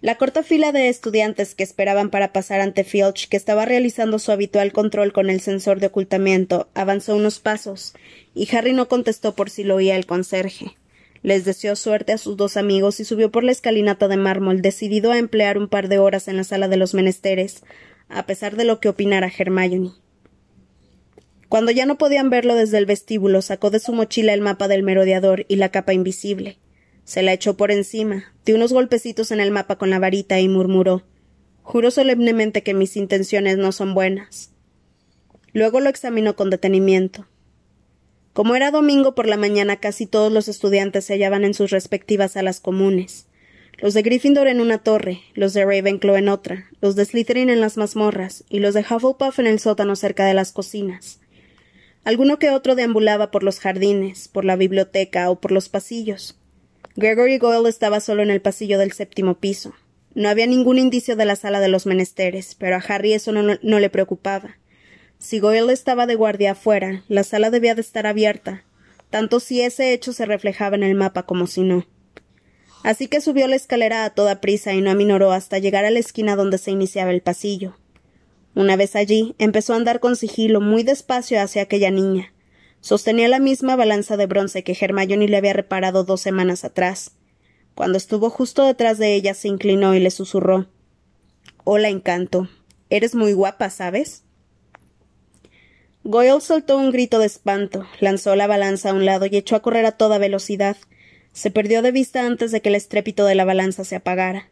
La 0.02 0.16
corta 0.16 0.42
fila 0.42 0.72
de 0.72 0.90
estudiantes 0.90 1.54
que 1.54 1.64
esperaban 1.64 2.10
para 2.10 2.32
pasar 2.32 2.60
ante 2.60 2.84
Filch, 2.84 3.28
que 3.28 3.36
estaba 3.38 3.64
realizando 3.64 4.18
su 4.18 4.30
habitual 4.30 4.72
control 4.72 5.14
con 5.14 5.30
el 5.30 5.40
sensor 5.40 5.80
de 5.80 5.86
ocultamiento, 5.86 6.68
avanzó 6.74 7.16
unos 7.16 7.40
pasos, 7.40 7.94
y 8.34 8.54
Harry 8.54 8.74
no 8.74 8.88
contestó 8.88 9.34
por 9.34 9.48
si 9.48 9.64
lo 9.64 9.76
oía 9.76 9.96
el 9.96 10.04
conserje. 10.04 10.76
Les 11.22 11.46
deseó 11.46 11.74
suerte 11.74 12.12
a 12.12 12.18
sus 12.18 12.36
dos 12.36 12.58
amigos 12.58 13.00
y 13.00 13.04
subió 13.04 13.32
por 13.32 13.42
la 13.42 13.52
escalinata 13.52 14.06
de 14.06 14.18
mármol, 14.18 14.60
decidido 14.60 15.12
a 15.12 15.18
emplear 15.18 15.56
un 15.56 15.68
par 15.68 15.88
de 15.88 15.98
horas 15.98 16.28
en 16.28 16.36
la 16.36 16.44
sala 16.44 16.68
de 16.68 16.76
los 16.76 16.92
menesteres, 16.92 17.64
a 18.08 18.26
pesar 18.26 18.56
de 18.56 18.64
lo 18.64 18.78
que 18.78 18.90
opinara 18.90 19.32
Hermione. 19.36 19.92
Cuando 21.48 21.70
ya 21.70 21.86
no 21.86 21.98
podían 21.98 22.30
verlo 22.30 22.54
desde 22.54 22.78
el 22.78 22.86
vestíbulo, 22.86 23.42
sacó 23.42 23.70
de 23.70 23.78
su 23.78 23.92
mochila 23.92 24.34
el 24.34 24.40
mapa 24.40 24.68
del 24.68 24.82
merodeador 24.82 25.46
y 25.48 25.56
la 25.56 25.70
capa 25.70 25.92
invisible. 25.92 26.58
Se 27.04 27.22
la 27.22 27.32
echó 27.32 27.56
por 27.56 27.70
encima, 27.70 28.32
dio 28.44 28.56
unos 28.56 28.72
golpecitos 28.72 29.30
en 29.30 29.40
el 29.40 29.52
mapa 29.52 29.76
con 29.76 29.90
la 29.90 29.98
varita 29.98 30.40
y 30.40 30.48
murmuró 30.48 31.04
Juro 31.66 31.90
solemnemente 31.90 32.62
que 32.62 32.74
mis 32.74 32.96
intenciones 32.96 33.58
no 33.58 33.72
son 33.72 33.92
buenas. 33.92 34.52
Luego 35.52 35.80
lo 35.80 35.90
examinó 35.90 36.36
con 36.36 36.48
detenimiento. 36.48 37.26
Como 38.32 38.54
era 38.54 38.70
domingo 38.70 39.16
por 39.16 39.26
la 39.26 39.36
mañana, 39.36 39.74
casi 39.74 40.06
todos 40.06 40.30
los 40.30 40.46
estudiantes 40.46 41.04
se 41.04 41.14
hallaban 41.14 41.44
en 41.44 41.54
sus 41.54 41.72
respectivas 41.72 42.32
salas 42.32 42.60
comunes. 42.60 43.26
Los 43.78 43.94
de 43.94 44.02
Gryffindor 44.02 44.46
en 44.46 44.60
una 44.60 44.78
torre, 44.78 45.22
los 45.34 45.54
de 45.54 45.64
Ravenclaw 45.64 46.14
en 46.14 46.28
otra, 46.28 46.66
los 46.80 46.94
de 46.94 47.04
Slytherin 47.04 47.50
en 47.50 47.60
las 47.60 47.76
mazmorras 47.76 48.44
y 48.48 48.60
los 48.60 48.72
de 48.72 48.82
Hufflepuff 48.82 49.40
en 49.40 49.48
el 49.48 49.58
sótano 49.58 49.96
cerca 49.96 50.24
de 50.24 50.34
las 50.34 50.52
cocinas. 50.52 51.18
Alguno 52.06 52.38
que 52.38 52.50
otro 52.50 52.76
deambulaba 52.76 53.32
por 53.32 53.42
los 53.42 53.58
jardines, 53.58 54.28
por 54.28 54.44
la 54.44 54.54
biblioteca 54.54 55.28
o 55.28 55.40
por 55.40 55.50
los 55.50 55.68
pasillos. 55.68 56.38
Gregory 56.94 57.38
Goyle 57.38 57.68
estaba 57.68 57.98
solo 57.98 58.22
en 58.22 58.30
el 58.30 58.40
pasillo 58.40 58.78
del 58.78 58.92
séptimo 58.92 59.40
piso. 59.40 59.74
No 60.14 60.28
había 60.28 60.46
ningún 60.46 60.78
indicio 60.78 61.16
de 61.16 61.24
la 61.24 61.34
sala 61.34 61.58
de 61.58 61.66
los 61.66 61.84
menesteres, 61.84 62.54
pero 62.54 62.76
a 62.76 62.78
Harry 62.78 63.12
eso 63.12 63.32
no, 63.32 63.80
le 63.80 63.90
preocupaba. 63.90 64.56
Si 65.18 65.40
Goyle 65.40 65.72
estaba 65.72 66.06
de 66.06 66.14
guardia 66.14 66.52
afuera, 66.52 67.02
la 67.08 67.24
sala 67.24 67.50
debía 67.50 67.74
de 67.74 67.80
estar 67.80 68.06
abierta, 68.06 68.62
tanto 69.10 69.40
si 69.40 69.62
ese 69.62 69.92
hecho 69.92 70.12
se 70.12 70.26
reflejaba 70.26 70.76
en 70.76 70.84
el 70.84 70.94
mapa 70.94 71.24
como 71.24 71.48
si 71.48 71.62
no. 71.62 71.88
Así 72.84 73.08
que 73.08 73.20
subió 73.20 73.48
la 73.48 73.56
escalera 73.56 74.04
a 74.04 74.10
toda 74.10 74.40
prisa 74.40 74.74
y 74.74 74.80
no 74.80 74.92
aminoró 74.92 75.32
hasta 75.32 75.58
llegar 75.58 75.84
a 75.84 75.90
la 75.90 75.98
esquina 75.98 76.36
donde 76.36 76.58
se 76.58 76.70
iniciaba 76.70 77.10
el 77.10 77.20
pasillo. 77.20 77.76
Una 78.56 78.76
vez 78.76 78.96
allí, 78.96 79.34
empezó 79.38 79.74
a 79.74 79.76
andar 79.76 80.00
con 80.00 80.16
sigilo 80.16 80.62
muy 80.62 80.82
despacio 80.82 81.38
hacia 81.42 81.60
aquella 81.60 81.90
niña. 81.90 82.32
Sostenía 82.80 83.28
la 83.28 83.38
misma 83.38 83.76
balanza 83.76 84.16
de 84.16 84.24
bronce 84.24 84.64
que 84.64 84.74
Hermione 84.80 85.28
le 85.28 85.36
había 85.36 85.52
reparado 85.52 86.04
dos 86.04 86.22
semanas 86.22 86.64
atrás. 86.64 87.12
Cuando 87.74 87.98
estuvo 87.98 88.30
justo 88.30 88.64
detrás 88.64 88.96
de 88.96 89.14
ella, 89.14 89.34
se 89.34 89.48
inclinó 89.48 89.94
y 89.94 90.00
le 90.00 90.10
susurró 90.10 90.68
Hola, 91.64 91.90
encanto. 91.90 92.48
Eres 92.88 93.14
muy 93.14 93.34
guapa, 93.34 93.68
¿sabes? 93.68 94.24
Goyle 96.04 96.40
soltó 96.40 96.78
un 96.78 96.92
grito 96.92 97.18
de 97.18 97.26
espanto, 97.26 97.84
lanzó 98.00 98.36
la 98.36 98.46
balanza 98.46 98.88
a 98.88 98.94
un 98.94 99.04
lado 99.04 99.26
y 99.26 99.36
echó 99.36 99.56
a 99.56 99.60
correr 99.60 99.84
a 99.84 99.98
toda 99.98 100.16
velocidad. 100.16 100.78
Se 101.32 101.50
perdió 101.50 101.82
de 101.82 101.92
vista 101.92 102.24
antes 102.24 102.52
de 102.52 102.62
que 102.62 102.70
el 102.70 102.76
estrépito 102.76 103.26
de 103.26 103.34
la 103.34 103.44
balanza 103.44 103.84
se 103.84 103.96
apagara. 103.96 104.48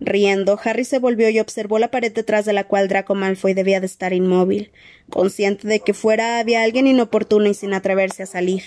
Riendo, 0.00 0.58
Harry 0.64 0.84
se 0.84 0.98
volvió 0.98 1.28
y 1.28 1.40
observó 1.40 1.78
la 1.78 1.90
pared 1.90 2.10
detrás 2.12 2.46
de 2.46 2.54
la 2.54 2.64
cual 2.64 2.88
Draco 2.88 3.14
Malfoy 3.14 3.52
debía 3.52 3.80
de 3.80 3.86
estar 3.86 4.14
inmóvil, 4.14 4.72
consciente 5.10 5.68
de 5.68 5.80
que 5.80 5.92
fuera 5.92 6.38
había 6.38 6.62
alguien 6.62 6.86
inoportuno 6.86 7.46
y 7.46 7.54
sin 7.54 7.74
atreverse 7.74 8.22
a 8.22 8.26
salir. 8.26 8.62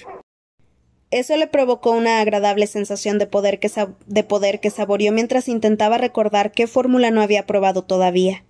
Eso 1.09 1.35
le 1.37 1.47
provocó 1.47 1.91
una 1.91 2.21
agradable 2.21 2.67
sensación 2.67 3.17
de 3.17 3.27
poder 3.27 3.59
que, 3.59 3.69
de 4.07 4.23
poder 4.23 4.59
que 4.59 4.69
saboreó 4.69 5.11
mientras 5.11 5.47
intentaba 5.47 5.97
recordar 5.97 6.51
qué 6.51 6.67
fórmula 6.67 7.11
no 7.11 7.21
había 7.21 7.45
probado 7.45 7.83
todavía. 7.83 8.43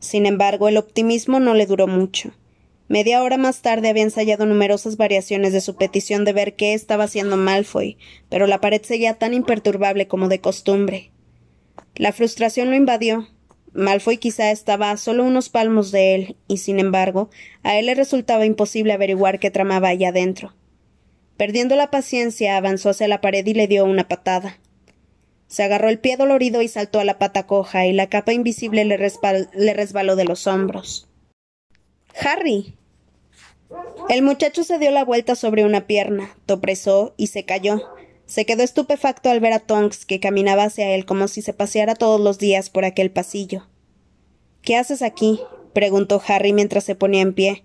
Sin 0.00 0.26
embargo, 0.26 0.68
el 0.68 0.76
optimismo 0.76 1.40
no 1.40 1.54
le 1.54 1.66
duró 1.66 1.86
mucho. 1.86 2.32
Media 2.88 3.22
hora 3.22 3.38
más 3.38 3.62
tarde 3.62 3.88
había 3.88 4.02
ensayado 4.02 4.44
numerosas 4.44 4.98
variaciones 4.98 5.54
de 5.54 5.62
su 5.62 5.76
petición 5.76 6.26
de 6.26 6.34
ver 6.34 6.56
qué 6.56 6.74
estaba 6.74 7.04
haciendo 7.04 7.38
Malfoy, 7.38 7.96
pero 8.28 8.46
la 8.46 8.60
pared 8.60 8.82
seguía 8.82 9.14
tan 9.14 9.32
imperturbable 9.32 10.06
como 10.06 10.28
de 10.28 10.40
costumbre. 10.40 11.13
La 11.96 12.12
frustración 12.12 12.70
lo 12.70 12.76
invadió. 12.76 13.28
Malfoy 13.72 14.18
quizá 14.18 14.50
estaba 14.50 14.90
a 14.90 14.96
solo 14.96 15.24
unos 15.24 15.48
palmos 15.48 15.90
de 15.90 16.14
él, 16.14 16.36
y 16.48 16.58
sin 16.58 16.78
embargo, 16.78 17.30
a 17.62 17.78
él 17.78 17.86
le 17.86 17.94
resultaba 17.94 18.46
imposible 18.46 18.92
averiguar 18.92 19.38
qué 19.38 19.50
tramaba 19.50 19.88
allá 19.88 20.08
adentro. 20.10 20.54
Perdiendo 21.36 21.74
la 21.74 21.90
paciencia, 21.90 22.56
avanzó 22.56 22.90
hacia 22.90 23.08
la 23.08 23.20
pared 23.20 23.44
y 23.46 23.54
le 23.54 23.66
dio 23.66 23.84
una 23.84 24.08
patada. 24.08 24.60
Se 25.48 25.62
agarró 25.62 25.88
el 25.88 25.98
pie 25.98 26.16
dolorido 26.16 26.62
y 26.62 26.68
saltó 26.68 27.00
a 27.00 27.04
la 27.04 27.18
pata 27.18 27.46
coja, 27.46 27.86
y 27.86 27.92
la 27.92 28.08
capa 28.08 28.32
invisible 28.32 28.84
le, 28.84 28.96
le 28.96 29.74
resbaló 29.74 30.16
de 30.16 30.24
los 30.24 30.46
hombros. 30.46 31.08
Harry. 32.20 32.76
El 34.08 34.22
muchacho 34.22 34.62
se 34.62 34.78
dio 34.78 34.90
la 34.90 35.04
vuelta 35.04 35.34
sobre 35.34 35.64
una 35.64 35.86
pierna, 35.86 36.36
topresó 36.46 37.14
y 37.16 37.28
se 37.28 37.44
cayó, 37.44 37.93
se 38.34 38.46
quedó 38.46 38.64
estupefacto 38.64 39.30
al 39.30 39.38
ver 39.38 39.52
a 39.52 39.60
Tonks, 39.60 40.04
que 40.04 40.18
caminaba 40.18 40.64
hacia 40.64 40.90
él 40.90 41.06
como 41.06 41.28
si 41.28 41.40
se 41.40 41.52
paseara 41.52 41.94
todos 41.94 42.20
los 42.20 42.36
días 42.36 42.68
por 42.68 42.84
aquel 42.84 43.12
pasillo. 43.12 43.68
¿Qué 44.60 44.74
haces 44.74 45.02
aquí? 45.02 45.38
preguntó 45.72 46.20
Harry 46.26 46.52
mientras 46.52 46.82
se 46.82 46.96
ponía 46.96 47.22
en 47.22 47.32
pie, 47.32 47.62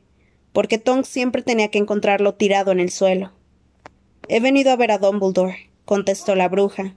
porque 0.54 0.78
Tonks 0.78 1.08
siempre 1.08 1.42
tenía 1.42 1.70
que 1.70 1.80
encontrarlo 1.80 2.36
tirado 2.36 2.72
en 2.72 2.80
el 2.80 2.92
suelo. 2.92 3.32
He 4.28 4.42
venido 4.42 4.70
a 4.70 4.76
ver 4.76 4.92
a 4.92 5.00
Dumbledore, 5.00 5.72
contestó 5.86 6.36
la 6.36 6.48
bruja. 6.48 6.94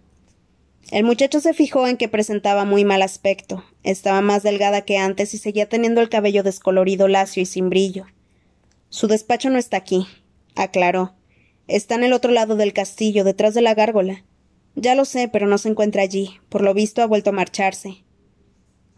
El 0.90 1.04
muchacho 1.04 1.40
se 1.40 1.54
fijó 1.54 1.88
en 1.88 1.96
que 1.96 2.08
presentaba 2.08 2.66
muy 2.66 2.84
mal 2.84 3.00
aspecto, 3.00 3.64
estaba 3.84 4.20
más 4.20 4.42
delgada 4.42 4.82
que 4.82 4.98
antes 4.98 5.32
y 5.32 5.38
seguía 5.38 5.66
teniendo 5.70 6.02
el 6.02 6.10
cabello 6.10 6.42
descolorido, 6.42 7.08
lacio 7.08 7.42
y 7.42 7.46
sin 7.46 7.70
brillo. 7.70 8.04
Su 8.90 9.06
despacho 9.08 9.48
no 9.48 9.58
está 9.58 9.78
aquí, 9.78 10.06
aclaró. 10.56 11.14
Está 11.72 11.94
en 11.94 12.04
el 12.04 12.12
otro 12.12 12.32
lado 12.32 12.54
del 12.54 12.74
castillo, 12.74 13.24
detrás 13.24 13.54
de 13.54 13.62
la 13.62 13.72
gárgola. 13.72 14.26
Ya 14.74 14.94
lo 14.94 15.06
sé, 15.06 15.28
pero 15.28 15.46
no 15.46 15.56
se 15.56 15.70
encuentra 15.70 16.02
allí. 16.02 16.38
Por 16.50 16.60
lo 16.60 16.74
visto 16.74 17.00
ha 17.00 17.06
vuelto 17.06 17.30
a 17.30 17.32
marcharse. 17.32 18.04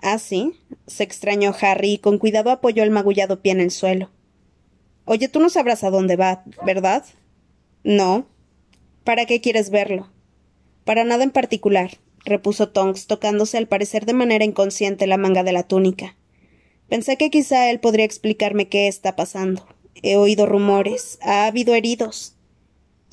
¿Ah, 0.02 0.18
sí? 0.18 0.54
se 0.88 1.04
extrañó 1.04 1.54
Harry 1.60 1.92
y 1.92 1.98
con 1.98 2.18
cuidado 2.18 2.50
apoyó 2.50 2.82
el 2.82 2.90
magullado 2.90 3.40
pie 3.42 3.52
en 3.52 3.60
el 3.60 3.70
suelo. 3.70 4.10
Oye, 5.04 5.28
tú 5.28 5.38
no 5.38 5.50
sabrás 5.50 5.84
a 5.84 5.90
dónde 5.90 6.16
va, 6.16 6.42
¿verdad? 6.66 7.04
No. 7.84 8.26
¿Para 9.04 9.24
qué 9.26 9.40
quieres 9.40 9.70
verlo? 9.70 10.10
Para 10.84 11.04
nada 11.04 11.22
en 11.22 11.30
particular, 11.30 11.98
repuso 12.24 12.70
Tonks, 12.70 13.06
tocándose 13.06 13.56
al 13.56 13.68
parecer 13.68 14.04
de 14.04 14.14
manera 14.14 14.44
inconsciente 14.44 15.06
la 15.06 15.16
manga 15.16 15.44
de 15.44 15.52
la 15.52 15.62
túnica. 15.62 16.16
Pensé 16.88 17.18
que 17.18 17.30
quizá 17.30 17.70
él 17.70 17.78
podría 17.78 18.04
explicarme 18.04 18.68
qué 18.68 18.88
está 18.88 19.14
pasando. 19.14 19.64
He 20.02 20.16
oído 20.16 20.44
rumores. 20.44 21.20
Ha 21.22 21.46
habido 21.46 21.76
heridos. 21.76 22.34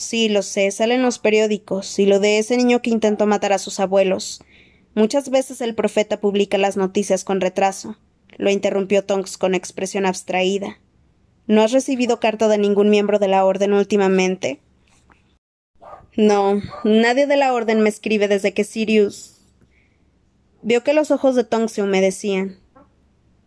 Sí, 0.02 0.30
lo 0.30 0.42
sé, 0.42 0.72
salen 0.72 1.04
los 1.04 1.20
periódicos, 1.20 2.00
y 2.00 2.08
lo 2.08 2.20
de 2.20 2.40
ese 2.40 2.58
niño 2.58 2.82
que 2.82 2.90
intentó 2.90 3.28
matar 3.28 3.54
a 3.54 3.60
sus 3.60 3.80
abuelos. 3.80 4.44
Muchas 4.96 5.30
veces 5.30 5.62
el 5.62 5.76
profeta 5.76 6.20
publica 6.20 6.58
las 6.58 6.76
noticias 6.76 7.24
con 7.24 7.40
retraso. 7.40 7.98
Lo 8.36 8.50
interrumpió 8.50 9.06
Tonks 9.06 9.38
con 9.38 9.54
expresión 9.54 10.08
abstraída. 10.08 10.80
¿No 11.46 11.62
has 11.62 11.72
recibido 11.72 12.20
carta 12.20 12.48
de 12.48 12.58
ningún 12.58 12.90
miembro 12.90 13.20
de 13.20 13.28
la 13.28 13.46
orden 13.46 13.74
últimamente? 13.74 14.60
No, 16.18 16.60
nadie 16.84 17.28
de 17.28 17.38
la 17.38 17.54
orden 17.54 17.82
me 17.82 17.90
escribe 17.90 18.28
desde 18.28 18.56
que 18.56 18.64
Sirius. 18.64 19.36
Vio 20.64 20.84
que 20.84 20.96
los 20.96 21.12
ojos 21.12 21.36
de 21.36 21.44
Tonks 21.44 21.74
se 21.74 21.84
humedecían. 21.84 22.58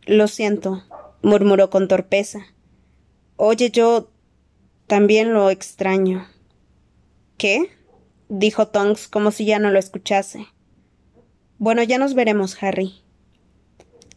Lo 0.06 0.28
siento, 0.28 0.84
murmuró 1.20 1.68
con 1.68 1.88
torpeza. 1.88 2.46
Oye, 3.34 3.72
yo 3.72 4.12
también 4.86 5.34
lo 5.34 5.50
extraño. 5.50 6.28
¿Qué? 7.36 7.70
dijo 8.28 8.68
Tonks 8.68 9.08
como 9.08 9.30
si 9.30 9.44
ya 9.44 9.58
no 9.58 9.70
lo 9.70 9.78
escuchase. 9.78 10.46
Bueno, 11.58 11.82
ya 11.82 11.98
nos 11.98 12.14
veremos, 12.14 12.62
Harry. 12.62 13.02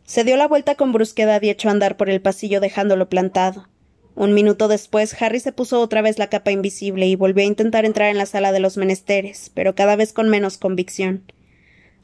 Se 0.03 0.23
dio 0.23 0.38
la 0.38 0.47
vuelta 0.47 0.75
con 0.75 0.93
brusquedad 0.93 1.41
y 1.41 1.49
echó 1.49 1.67
a 1.69 1.71
andar 1.71 1.97
por 1.97 2.10
el 2.10 2.21
pasillo 2.21 2.60
dejándolo 2.60 3.10
plantado. 3.10 3.67
Un 4.15 4.34
minuto 4.34 4.67
después, 4.67 5.21
Harry 5.21 5.39
se 5.39 5.51
puso 5.51 5.80
otra 5.80 6.01
vez 6.01 6.17
la 6.17 6.27
capa 6.27 6.51
invisible 6.51 7.06
y 7.06 7.15
volvió 7.15 7.43
a 7.43 7.47
intentar 7.47 7.86
entrar 7.86 8.10
en 8.10 8.17
la 8.17 8.25
sala 8.25 8.51
de 8.51 8.60
los 8.60 8.77
menesteres, 8.77 9.51
pero 9.53 9.75
cada 9.75 9.95
vez 9.95 10.13
con 10.13 10.30
menos 10.30 10.58
convicción. 10.58 11.32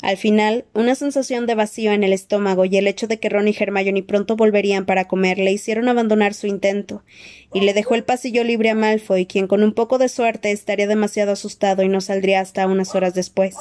Al 0.03 0.17
final, 0.17 0.65
una 0.73 0.95
sensación 0.95 1.45
de 1.45 1.55
vacío 1.55 1.93
en 1.93 2.03
el 2.03 2.11
estómago 2.11 2.65
y 2.65 2.75
el 2.75 2.87
hecho 2.87 3.07
de 3.07 3.21
que 3.21 3.29
Ron 3.29 3.47
y 3.47 3.55
Hermione 3.57 4.03
pronto 4.03 4.35
volverían 4.35 4.85
para 4.85 5.07
comer 5.07 5.37
le 5.37 5.53
hicieron 5.53 5.87
abandonar 5.87 6.33
su 6.33 6.45
intento, 6.45 7.05
y 7.53 7.61
le 7.61 7.73
dejó 7.73 7.95
el 7.95 8.03
pasillo 8.03 8.43
libre 8.43 8.69
a 8.69 8.75
Malfoy, 8.75 9.25
quien 9.25 9.47
con 9.47 9.63
un 9.63 9.71
poco 9.71 9.99
de 9.99 10.09
suerte 10.09 10.51
estaría 10.51 10.87
demasiado 10.87 11.31
asustado 11.31 11.83
y 11.83 11.87
no 11.87 12.01
saldría 12.01 12.41
hasta 12.41 12.67
unas 12.67 12.95
horas 12.95 13.13
después. 13.13 13.55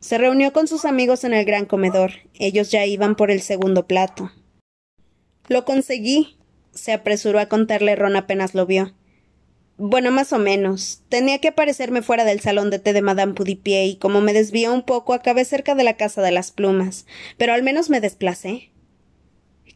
Se 0.00 0.16
reunió 0.16 0.54
con 0.54 0.66
sus 0.66 0.86
amigos 0.86 1.24
en 1.24 1.34
el 1.34 1.44
gran 1.44 1.66
comedor. 1.66 2.12
Ellos 2.38 2.70
ya 2.70 2.86
iban 2.86 3.14
por 3.14 3.30
el 3.30 3.42
segundo 3.42 3.86
plato. 3.86 4.32
Lo 5.46 5.66
conseguí, 5.66 6.38
se 6.72 6.94
apresuró 6.94 7.38
a 7.38 7.50
contarle 7.50 7.96
Ron 7.96 8.16
apenas 8.16 8.54
lo 8.54 8.64
vio. 8.64 8.94
Bueno, 9.84 10.12
más 10.12 10.32
o 10.32 10.38
menos. 10.38 11.02
Tenía 11.08 11.40
que 11.40 11.48
aparecerme 11.48 12.02
fuera 12.02 12.24
del 12.24 12.38
salón 12.38 12.70
de 12.70 12.78
té 12.78 12.92
de 12.92 13.02
Madame 13.02 13.32
Pudipié 13.34 13.86
y 13.86 13.96
como 13.96 14.20
me 14.20 14.32
desvió 14.32 14.72
un 14.72 14.82
poco 14.82 15.12
acabé 15.12 15.44
cerca 15.44 15.74
de 15.74 15.82
la 15.82 15.96
casa 15.96 16.22
de 16.22 16.30
las 16.30 16.52
plumas, 16.52 17.04
pero 17.36 17.52
al 17.52 17.64
menos 17.64 17.90
me 17.90 18.00
desplacé. 18.00 18.70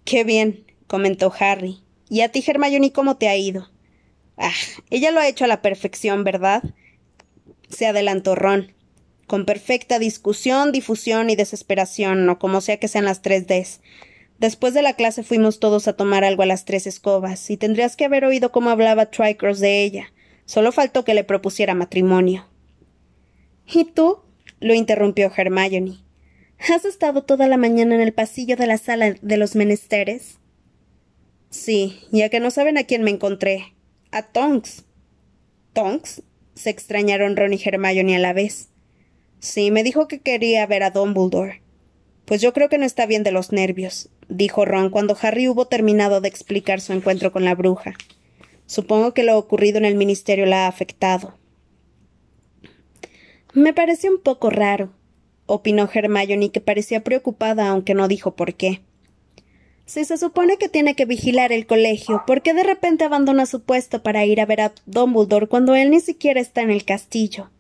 Qué 0.04 0.22
bien, 0.22 0.64
comentó 0.86 1.32
Harry. 1.40 1.80
¿Y 2.08 2.20
a 2.20 2.30
ti, 2.30 2.44
Hermione, 2.46 2.92
cómo 2.92 3.16
te 3.16 3.26
ha 3.26 3.36
ido? 3.36 3.68
Ah, 4.36 4.52
ella 4.90 5.10
lo 5.10 5.18
ha 5.18 5.26
hecho 5.26 5.44
a 5.44 5.48
la 5.48 5.60
perfección, 5.60 6.22
¿verdad? 6.22 6.62
Se 7.68 7.88
adelantó 7.88 8.36
Ron. 8.36 8.74
Con 9.26 9.44
perfecta 9.44 9.98
discusión, 9.98 10.70
difusión 10.70 11.30
y 11.30 11.34
desesperación, 11.34 12.28
o 12.28 12.38
como 12.38 12.60
sea 12.60 12.76
que 12.76 12.86
sean 12.86 13.06
las 13.06 13.22
tres 13.22 13.48
Ds. 13.48 13.80
Después 14.38 14.74
de 14.74 14.82
la 14.82 14.94
clase 14.94 15.22
fuimos 15.22 15.60
todos 15.60 15.88
a 15.88 15.94
tomar 15.94 16.24
algo 16.24 16.42
a 16.42 16.46
las 16.46 16.64
tres 16.64 16.86
escobas, 16.86 17.50
y 17.50 17.56
tendrías 17.56 17.96
que 17.96 18.04
haber 18.04 18.24
oído 18.24 18.52
cómo 18.52 18.70
hablaba 18.70 19.06
Tricross 19.06 19.60
de 19.60 19.82
ella. 19.82 20.12
Solo 20.44 20.72
faltó 20.72 21.04
que 21.04 21.14
le 21.14 21.24
propusiera 21.24 21.74
matrimonio. 21.74 22.46
¿Y 23.66 23.84
tú? 23.84 24.20
lo 24.60 24.74
interrumpió 24.74 25.30
Hermione. 25.34 25.98
¿Has 26.74 26.84
estado 26.84 27.22
toda 27.22 27.48
la 27.48 27.56
mañana 27.56 27.94
en 27.94 28.00
el 28.00 28.12
pasillo 28.12 28.56
de 28.56 28.66
la 28.66 28.78
sala 28.78 29.14
de 29.20 29.36
los 29.36 29.54
menesteres? 29.54 30.38
Sí, 31.50 32.00
ya 32.10 32.28
que 32.28 32.40
no 32.40 32.50
saben 32.50 32.78
a 32.78 32.84
quién 32.84 33.02
me 33.02 33.10
encontré. 33.10 33.74
A 34.10 34.22
Tonks. 34.22 34.84
¿Tonks? 35.72 36.22
se 36.54 36.70
extrañaron 36.70 37.36
Ron 37.36 37.52
y 37.52 37.60
Hermione 37.62 38.16
a 38.16 38.18
la 38.18 38.32
vez. 38.32 38.70
Sí, 39.38 39.70
me 39.70 39.82
dijo 39.82 40.08
que 40.08 40.20
quería 40.20 40.66
ver 40.66 40.82
a 40.82 40.90
Dumbledore. 40.90 41.62
Pues 42.26 42.42
yo 42.42 42.52
creo 42.52 42.68
que 42.68 42.78
no 42.78 42.84
está 42.84 43.06
bien 43.06 43.22
de 43.22 43.32
los 43.32 43.52
nervios 43.52 44.10
dijo 44.28 44.64
Ron 44.64 44.90
cuando 44.90 45.16
Harry 45.20 45.48
hubo 45.48 45.66
terminado 45.66 46.20
de 46.20 46.28
explicar 46.28 46.80
su 46.80 46.92
encuentro 46.92 47.32
con 47.32 47.44
la 47.44 47.54
bruja. 47.54 47.94
Supongo 48.66 49.14
que 49.14 49.22
lo 49.22 49.38
ocurrido 49.38 49.78
en 49.78 49.84
el 49.84 49.94
ministerio 49.94 50.46
la 50.46 50.64
ha 50.64 50.68
afectado. 50.68 51.34
Me 53.52 53.72
pareció 53.72 54.10
un 54.10 54.20
poco 54.20 54.50
raro, 54.50 54.92
opinó 55.46 55.88
Hermione, 55.92 56.50
que 56.50 56.60
parecía 56.60 57.04
preocupada, 57.04 57.68
aunque 57.68 57.94
no 57.94 58.08
dijo 58.08 58.34
por 58.34 58.54
qué. 58.54 58.82
Si 59.86 60.04
se 60.04 60.18
supone 60.18 60.58
que 60.58 60.68
tiene 60.68 60.96
que 60.96 61.04
vigilar 61.04 61.52
el 61.52 61.66
colegio, 61.66 62.24
¿por 62.26 62.42
qué 62.42 62.52
de 62.52 62.64
repente 62.64 63.04
abandona 63.04 63.46
su 63.46 63.62
puesto 63.62 64.02
para 64.02 64.26
ir 64.26 64.40
a 64.40 64.46
ver 64.46 64.60
a 64.60 64.74
Dumbledore 64.84 65.46
cuando 65.46 65.76
él 65.76 65.90
ni 65.90 66.00
siquiera 66.00 66.40
está 66.40 66.62
en 66.62 66.70
el 66.70 66.84
castillo? 66.84 67.50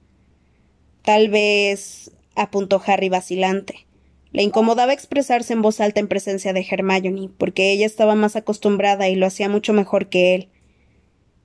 Tal 1.02 1.28
vez. 1.28 2.10
apuntó 2.34 2.82
Harry 2.84 3.08
vacilante. 3.08 3.85
Le 4.32 4.42
incomodaba 4.42 4.92
expresarse 4.92 5.52
en 5.52 5.62
voz 5.62 5.80
alta 5.80 6.00
en 6.00 6.08
presencia 6.08 6.52
de 6.52 6.66
Hermione, 6.68 7.30
porque 7.38 7.72
ella 7.72 7.86
estaba 7.86 8.14
más 8.14 8.36
acostumbrada 8.36 9.08
y 9.08 9.16
lo 9.16 9.26
hacía 9.26 9.48
mucho 9.48 9.72
mejor 9.72 10.08
que 10.08 10.34
él. 10.34 10.48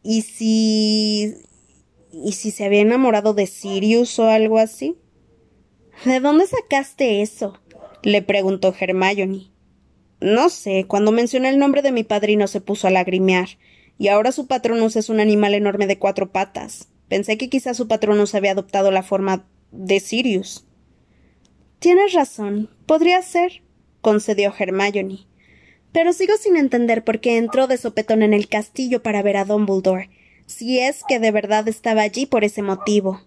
¿Y 0.03 0.23
si. 0.23 1.35
¿Y 2.11 2.33
si 2.33 2.51
se 2.51 2.65
había 2.65 2.81
enamorado 2.81 3.33
de 3.33 3.47
Sirius 3.47 4.19
o 4.19 4.27
algo 4.27 4.57
así? 4.57 4.97
¿De 6.05 6.19
dónde 6.19 6.47
sacaste 6.47 7.21
eso? 7.21 7.59
le 8.03 8.21
preguntó 8.21 8.73
Hermione. 8.77 9.51
No 10.19 10.49
sé, 10.49 10.85
cuando 10.87 11.11
mencioné 11.11 11.49
el 11.49 11.57
nombre 11.57 11.81
de 11.81 11.91
mi 11.91 12.03
padrino 12.03 12.47
se 12.47 12.61
puso 12.61 12.87
a 12.87 12.91
lagrimear, 12.91 13.49
y 13.97 14.07
ahora 14.07 14.31
su 14.31 14.47
patronus 14.47 14.95
es 14.95 15.09
un 15.09 15.19
animal 15.19 15.53
enorme 15.53 15.87
de 15.87 15.97
cuatro 15.97 16.31
patas. 16.31 16.89
Pensé 17.07 17.37
que 17.37 17.49
quizás 17.49 17.77
su 17.77 17.87
patronus 17.87 18.35
había 18.35 18.51
adoptado 18.51 18.91
la 18.91 19.03
forma 19.03 19.45
de 19.71 19.99
Sirius. 19.99 20.65
Tienes 21.81 22.13
razón, 22.13 22.69
podría 22.85 23.23
ser, 23.23 23.63
concedió 24.01 24.53
Hermione. 24.55 25.25
Pero 25.91 26.13
sigo 26.13 26.37
sin 26.37 26.55
entender 26.55 27.03
por 27.03 27.19
qué 27.19 27.37
entró 27.37 27.65
de 27.65 27.79
sopetón 27.79 28.21
en 28.21 28.35
el 28.35 28.47
castillo 28.47 29.01
para 29.01 29.23
ver 29.23 29.35
a 29.35 29.45
Dumbledore, 29.45 30.11
si 30.45 30.77
es 30.77 31.03
que 31.07 31.19
de 31.19 31.31
verdad 31.31 31.67
estaba 31.67 32.03
allí 32.03 32.27
por 32.27 32.43
ese 32.43 32.61
motivo. 32.61 33.21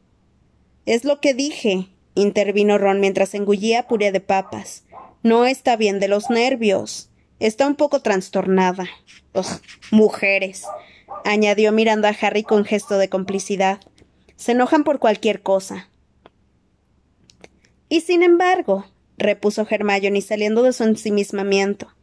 Es 0.87 1.05
lo 1.05 1.21
que 1.21 1.35
dije, 1.35 1.89
intervino 2.15 2.79
Ron 2.79 3.01
mientras 3.01 3.35
engullía 3.35 3.89
puré 3.89 4.13
de 4.13 4.21
papas. 4.21 4.85
No 5.25 5.47
está 5.47 5.75
bien 5.75 5.99
de 5.99 6.07
los 6.07 6.31
nervios. 6.31 7.11
Está 7.41 7.67
un 7.67 7.75
poco 7.75 8.03
trastornada. 8.03 8.87
Ugh, 9.35 9.61
mujeres. 9.91 10.63
añadió 11.25 11.73
mirando 11.73 12.07
a 12.07 12.15
Harry 12.21 12.45
con 12.45 12.65
gesto 12.65 12.99
de 12.99 13.09
complicidad. 13.09 13.81
Se 14.37 14.53
enojan 14.53 14.85
por 14.85 15.01
cualquier 15.01 15.43
cosa. 15.43 15.89
Y 17.95 18.01
sin 18.01 18.25
embargo, 18.25 18.87
repuso 19.19 19.65
Hermione 19.71 20.21
saliendo 20.21 20.65
de 20.65 20.73
su 20.73 20.83
ensimismamiento, 20.83 21.95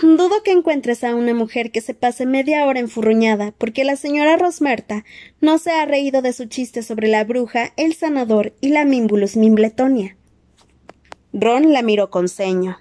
Dudo 0.00 0.42
que 0.42 0.50
encuentres 0.50 1.04
a 1.04 1.14
una 1.14 1.34
mujer 1.34 1.72
que 1.72 1.82
se 1.82 1.92
pase 1.92 2.24
media 2.24 2.64
hora 2.64 2.80
enfurruñada 2.80 3.52
porque 3.58 3.84
la 3.84 3.96
señora 3.96 4.38
Rosmerta 4.38 5.04
no 5.42 5.58
se 5.58 5.72
ha 5.72 5.84
reído 5.84 6.22
de 6.22 6.32
su 6.32 6.46
chiste 6.46 6.82
sobre 6.82 7.08
la 7.08 7.24
bruja, 7.24 7.74
el 7.76 7.92
sanador 7.92 8.54
y 8.62 8.70
la 8.70 8.86
Mimbulus 8.86 9.36
Mimbletonia. 9.36 10.16
Ron 11.34 11.70
la 11.70 11.82
miró 11.82 12.08
con 12.08 12.26
ceño. 12.26 12.78